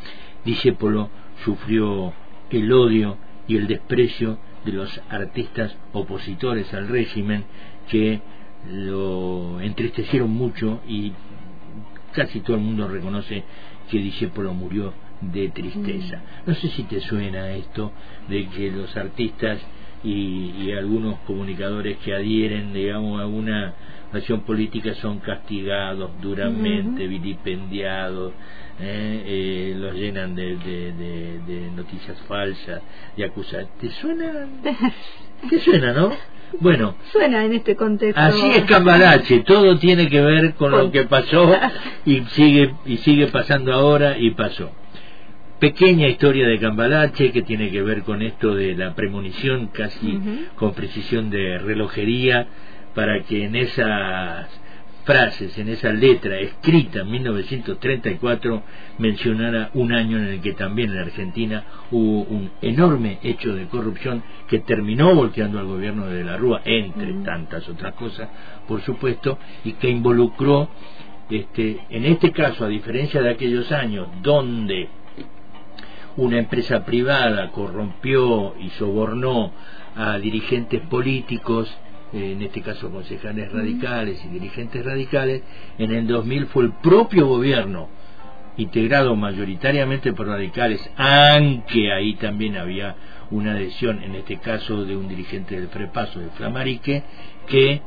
Discépolo 0.45 1.11
sufrió 1.45 2.13
el 2.51 2.73
odio 2.73 3.17
y 3.49 3.57
el 3.57 3.67
desprecio 3.67 4.39
de 4.65 4.73
los 4.73 5.01
artistas 5.11 5.77
opositores 5.93 6.73
al 6.73 6.89
régimen 6.89 7.45
que 7.89 8.21
lo 8.71 9.61
entristecieron 9.61 10.31
mucho 10.31 10.81
y 10.87 11.13
casi 12.13 12.41
todo 12.41 12.57
el 12.57 12.63
mundo 12.63 12.87
reconoce 12.87 13.43
que 13.91 13.99
Discépolo 13.99 14.55
murió 14.55 14.93
de 15.21 15.49
tristeza. 15.51 16.17
Mm. 16.17 16.51
No 16.51 16.55
sé 16.55 16.69
si 16.69 16.83
te 16.85 17.01
suena 17.01 17.53
esto 17.53 17.93
de 18.29 18.47
que 18.49 18.71
los 18.71 18.97
artistas 18.97 19.61
y, 20.05 20.73
algunos 20.73 21.19
comunicadores 21.21 21.97
que 21.99 22.15
adhieren, 22.15 22.75
digamos, 22.75 23.21
a 23.21 23.27
una 23.27 23.75
acción 24.13 24.43
política 24.43 24.95
son 24.95 25.19
castigados 25.21 26.11
duramente, 26.21 27.07
vilipendiados, 27.07 28.33
¿eh? 28.81 29.23
Eh, 29.27 29.75
los 29.77 29.95
llenan 29.95 30.35
de, 30.35 30.57
de, 30.57 31.71
noticias 31.75 32.21
falsas, 32.29 32.83
de 33.17 33.25
acusaciones. 33.25 33.71
¿Te 33.81 33.91
suena? 33.91 34.47
¿Te 35.51 35.59
suena, 35.61 35.93
no? 35.93 36.13
Bueno, 36.61 36.95
suena 37.11 37.45
en 37.45 37.55
este 37.55 37.75
contexto. 37.75 38.21
Así 38.21 38.47
es 38.51 38.65
Cambalache, 38.65 39.41
todo 39.41 39.79
tiene 39.79 40.09
que 40.09 40.21
ver 40.21 40.55
con 40.55 40.71
lo 40.71 40.91
que 40.93 41.05
pasó 41.05 41.51
y 42.05 42.21
sigue 42.27 42.75
y 42.85 42.99
sigue 42.99 43.27
pasando 43.29 43.73
ahora 43.73 44.19
y 44.19 44.31
pasó 44.33 44.71
pequeña 45.59 46.09
historia 46.09 46.47
de 46.47 46.59
Cambalache 46.59 47.33
que 47.33 47.43
tiene 47.43 47.71
que 47.71 47.83
ver 47.83 48.03
con 48.03 48.23
esto 48.23 48.55
de 48.55 48.75
la 48.75 48.95
premonición 48.95 49.69
casi 49.69 50.21
con 50.57 50.75
precisión 50.75 51.31
de 51.31 51.59
relojería 51.59 52.47
para 52.95 53.23
que 53.23 53.45
en 53.45 53.57
esas 53.57 54.49
frases, 55.05 55.57
en 55.59 55.69
esa 55.69 55.93
letra 55.93 56.39
escrita 56.39 57.01
en 57.01 57.11
1934 57.11 58.63
mencionara 58.99 59.71
un 59.75 59.93
año 59.93 60.17
en 60.19 60.25
el 60.25 60.41
que 60.41 60.55
también 60.55 60.93
en 60.93 60.99
Argentina 60.99 61.65
hubo 61.91 62.23
un 62.23 62.51
enorme 62.63 63.19
hecho 63.23 63.55
de 63.55 63.67
corrupción 63.67 64.23
que 64.49 64.61
terminó 64.61 65.15
volteando 65.15 65.59
al 65.59 65.67
gobierno 65.67 66.07
de 66.07 66.25
la 66.25 66.37
Rúa, 66.37 66.63
entre 66.65 67.13
tantas 67.25 67.69
otras 67.69 67.95
cosas, 67.95 68.29
por 68.67 68.81
supuesto, 68.83 69.39
y 69.65 69.73
que 69.75 69.91
involucró, 69.91 70.71
este, 71.29 71.81
en 71.91 72.07
este 72.07 72.33
caso, 72.33 72.65
a 72.65 72.69
diferencia 72.69 73.21
de 73.21 73.31
aquellos 73.31 73.71
años 73.73 74.09
donde 74.23 74.89
una 76.17 76.39
empresa 76.39 76.85
privada 76.85 77.51
corrompió 77.51 78.55
y 78.59 78.71
sobornó 78.71 79.53
a 79.97 80.19
dirigentes 80.19 80.81
políticos, 80.83 81.73
en 82.13 82.43
este 82.43 82.63
caso 82.63 82.91
concejales 82.91 83.53
radicales 83.53 84.25
y 84.25 84.29
dirigentes 84.29 84.85
radicales, 84.85 85.43
en 85.79 85.93
el 85.93 86.07
2000 86.07 86.47
fue 86.47 86.65
el 86.65 86.73
propio 86.75 87.27
gobierno, 87.27 87.89
integrado 88.57 89.17
mayoritariamente 89.17 90.13
por 90.13 90.29
radicales, 90.29 90.89
aunque 90.97 91.93
ahí 91.93 92.15
también 92.15 92.57
había 92.57 92.95
una 93.31 93.53
adhesión, 93.53 94.03
en 94.03 94.15
este 94.15 94.39
caso 94.39 94.85
de 94.85 94.97
un 94.97 95.09
dirigente 95.09 95.59
del 95.59 95.69
Frepaso, 95.69 96.21
de 96.21 96.31
Flamarique, 96.31 97.03
que 97.49 97.83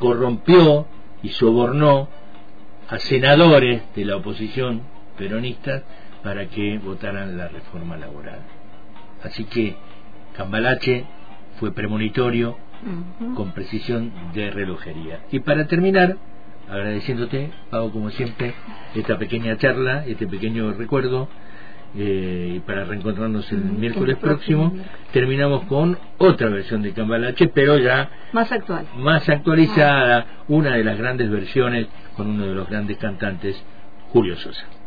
corrompió 0.00 0.86
y 1.22 1.28
sobornó 1.28 2.08
a 2.88 2.98
senadores 2.98 3.82
de 3.94 4.04
la 4.04 4.16
oposición 4.16 4.82
peronista 5.16 5.84
para 6.22 6.46
que 6.46 6.78
votaran 6.78 7.36
la 7.36 7.48
reforma 7.48 7.96
laboral. 7.96 8.40
Así 9.22 9.44
que 9.44 9.76
Cambalache 10.36 11.04
fue 11.58 11.72
premonitorio 11.72 12.56
con 13.34 13.52
precisión 13.52 14.10
de 14.34 14.50
relojería. 14.50 15.20
Y 15.30 15.40
para 15.40 15.66
terminar, 15.66 16.16
agradeciéndote, 16.68 17.50
Pago 17.70 17.92
como 17.92 18.10
siempre, 18.10 18.54
esta 18.94 19.18
pequeña 19.18 19.56
charla, 19.58 20.06
este 20.06 20.26
pequeño 20.26 20.72
recuerdo, 20.72 21.28
eh, 21.96 22.54
y 22.56 22.60
para 22.60 22.84
reencontrarnos 22.84 23.50
el 23.52 23.58
miércoles 23.64 24.16
próximo, 24.18 24.72
terminamos 25.12 25.64
con 25.64 25.98
otra 26.18 26.48
versión 26.48 26.82
de 26.82 26.92
Cambalache, 26.92 27.48
pero 27.48 27.78
ya 27.78 28.08
más 28.32 28.50
actual, 28.52 28.86
más 28.96 29.28
actualizada, 29.28 30.44
una 30.48 30.76
de 30.76 30.84
las 30.84 30.96
grandes 30.96 31.28
versiones 31.30 31.88
con 32.16 32.28
uno 32.28 32.46
de 32.46 32.54
los 32.54 32.68
grandes 32.68 32.96
cantantes, 32.98 33.60
Julio 34.12 34.36
Sosa. 34.36 34.79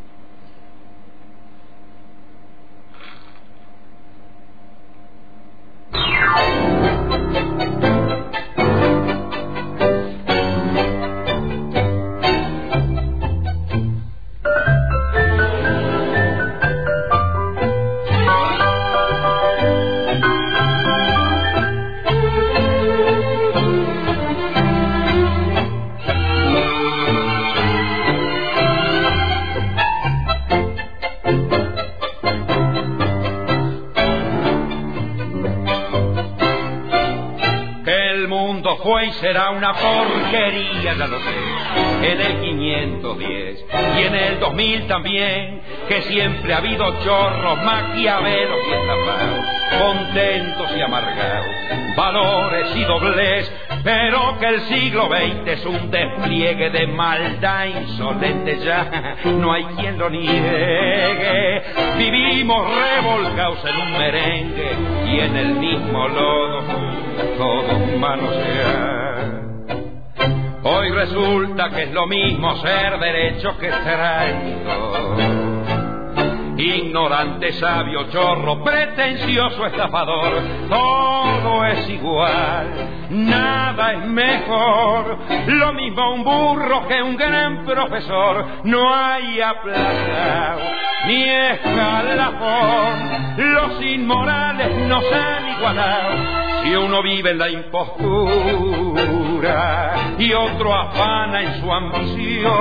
Porquería, 40.33 40.95
ya 40.95 41.07
lo 41.07 41.19
sé, 41.19 42.11
en 42.11 42.21
el 42.21 42.41
510 42.41 43.65
y 43.97 44.01
en 44.01 44.15
el 44.15 44.39
2000 44.39 44.87
también, 44.87 45.61
que 45.87 46.01
siempre 46.03 46.53
ha 46.53 46.57
habido 46.57 47.03
chorros, 47.03 47.63
maquiavelos 47.63 48.59
y 48.67 48.73
estafados, 48.73 49.45
contentos 49.79 50.71
y 50.75 50.81
amargados, 50.81 51.45
valores 51.95 52.75
y 52.75 52.83
doblez, 52.83 53.51
pero 53.83 54.37
que 54.39 54.47
el 54.47 54.61
siglo 54.61 55.07
XX 55.07 55.47
es 55.47 55.65
un 55.65 55.91
despliegue 55.91 56.69
de 56.69 56.87
maldad 56.87 57.65
insolente 57.65 58.59
ya, 58.59 59.17
no 59.25 59.53
hay 59.53 59.65
quien 59.77 59.97
lo 59.97 60.09
niegue. 60.09 61.61
Vivimos 61.97 62.67
revolcados 62.75 63.63
en 63.65 63.75
un 63.75 63.91
merengue 63.97 64.71
y 65.05 65.19
en 65.19 65.37
el 65.37 65.55
mismo 65.55 66.07
lodo 66.07 66.63
todos 67.37 67.97
manosear. 67.99 68.92
Hoy 70.83 70.91
resulta 70.91 71.69
que 71.69 71.83
es 71.83 71.93
lo 71.93 72.05
mismo 72.07 72.57
ser 72.57 72.99
derecho 72.99 73.57
que 73.57 73.69
traidor 73.69 75.17
ignorante, 76.57 77.53
sabio, 77.53 78.09
chorro, 78.09 78.61
pretencioso, 78.65 79.65
estafador, 79.65 80.33
todo 80.67 81.65
es 81.67 81.89
igual, 81.89 82.67
nada 83.11 83.93
es 83.93 84.05
mejor, 84.07 85.19
lo 85.47 85.73
mismo 85.73 86.15
un 86.15 86.23
burro 86.25 86.85
que 86.87 87.01
un 87.01 87.15
gran 87.15 87.63
profesor, 87.65 88.45
no 88.65 88.93
hay 88.93 89.39
aplazado 89.39 90.59
ni 91.07 91.23
escalafón, 91.29 92.97
los 93.37 93.81
inmorales 93.81 94.75
nos 94.87 95.03
han 95.13 95.49
igualado, 95.57 96.42
si 96.63 96.73
uno 96.75 97.03
vive 97.03 97.31
en 97.31 97.37
la 97.37 97.49
impostura 97.49 98.15
y 100.17 100.31
otro 100.33 100.73
afana 100.73 101.41
en 101.41 101.59
su 101.61 101.69
ambición, 101.71 102.51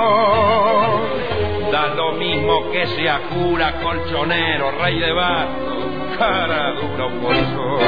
da 1.70 1.94
lo 1.94 2.12
mismo 2.12 2.70
que 2.72 2.86
sea 2.88 3.20
cura, 3.28 3.80
colchonero, 3.80 4.72
rey 4.72 4.98
de 4.98 5.12
bastos, 5.12 5.84
cara 6.18 6.72
dura 6.72 7.06
un 7.06 7.22
bolso. 7.22 7.78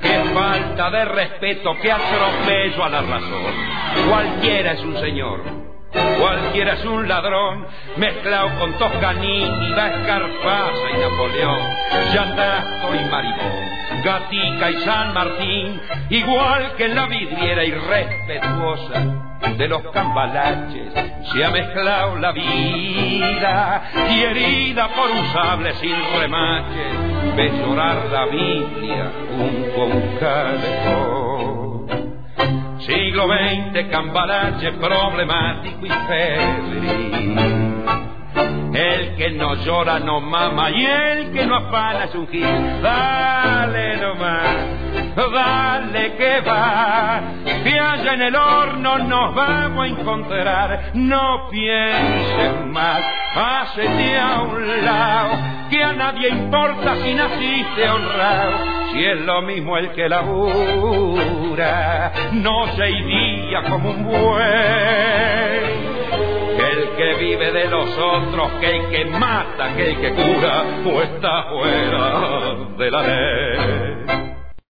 Qué 0.00 0.24
falta 0.32 0.90
de 0.90 1.04
respeto, 1.06 1.74
qué 1.82 1.90
atropello 1.90 2.84
a 2.84 2.88
la 2.88 3.02
razón. 3.02 3.52
Cualquiera 4.08 4.72
es 4.72 4.80
un 4.84 4.96
señor 4.98 5.65
Cualquiera 6.18 6.74
es 6.74 6.84
un 6.84 7.08
ladrón, 7.08 7.66
mezclado 7.96 8.58
con 8.58 8.72
Toscanini, 8.78 9.70
Escarpaza 9.70 10.90
y 10.94 10.98
Napoleón, 10.98 11.60
Yandasto 12.12 12.94
y 12.94 13.04
Maribón, 13.10 14.02
Gatica 14.04 14.70
y 14.70 14.80
San 14.84 15.14
Martín, 15.14 15.80
igual 16.10 16.72
que 16.76 16.84
en 16.86 16.94
la 16.94 17.06
vidriera 17.06 17.64
irrespetuosa 17.64 19.26
de 19.56 19.68
los 19.68 19.82
cambalaches. 19.92 20.92
Se 21.32 21.44
ha 21.44 21.50
mezclado 21.50 22.16
la 22.16 22.32
vida 22.32 23.82
y 24.10 24.22
herida 24.22 24.88
por 24.88 25.10
un 25.10 25.26
sable 25.32 25.74
sin 25.74 25.96
remache, 26.18 26.84
ve 27.36 27.50
llorar 27.50 28.06
la 28.10 28.26
Biblia 28.26 29.10
un 29.30 29.70
con 29.74 30.18
Siglo 32.86 33.26
XX, 33.26 33.90
cambalache 33.90 34.70
problemático 34.72 35.86
y 35.86 35.88
febril. 35.88 37.36
El 38.74 39.16
que 39.16 39.30
no 39.30 39.56
llora 39.56 39.98
no 39.98 40.20
mama 40.20 40.70
y 40.70 40.84
el 40.84 41.32
que 41.32 41.46
no 41.46 41.56
afana 41.56 42.04
es 42.04 42.14
un 42.14 42.28
gil. 42.28 42.46
Dale 42.82 43.96
nomás, 43.96 44.56
dale 45.16 46.16
que 46.16 46.40
va, 46.40 47.20
que 47.64 47.78
allá 47.78 48.14
en 48.14 48.22
el 48.22 48.36
horno 48.36 48.98
nos 48.98 49.34
vamos 49.34 49.84
a 49.84 49.88
encontrar. 49.88 50.90
No 50.94 51.48
pienses 51.50 52.66
más, 52.66 53.02
pásete 53.34 54.18
a 54.18 54.40
un 54.42 54.84
lado, 54.84 55.30
que 55.70 55.82
a 55.82 55.92
nadie 55.92 56.28
importa 56.28 56.96
si 56.96 57.14
naciste 57.14 57.88
honrado 57.88 58.76
y 58.96 59.04
es 59.04 59.20
lo 59.20 59.42
mismo 59.42 59.76
el 59.76 59.92
que 59.92 60.08
labura, 60.08 62.10
noche 62.32 62.90
y 62.90 63.02
día 63.02 63.62
como 63.68 63.90
un 63.90 64.04
buey. 64.04 64.16
El 66.56 66.96
que 66.96 67.14
vive 67.20 67.52
de 67.52 67.68
los 67.68 67.94
otros, 67.98 68.52
que 68.60 68.76
el 68.76 68.88
que 68.88 69.04
mata, 69.04 69.74
que 69.74 69.90
el 69.90 70.00
que 70.00 70.12
cura, 70.12 70.64
o 70.86 71.02
está 71.02 71.42
fuera 71.44 72.22
de 72.78 72.90
la 72.90 73.02
ley. 73.02 74.25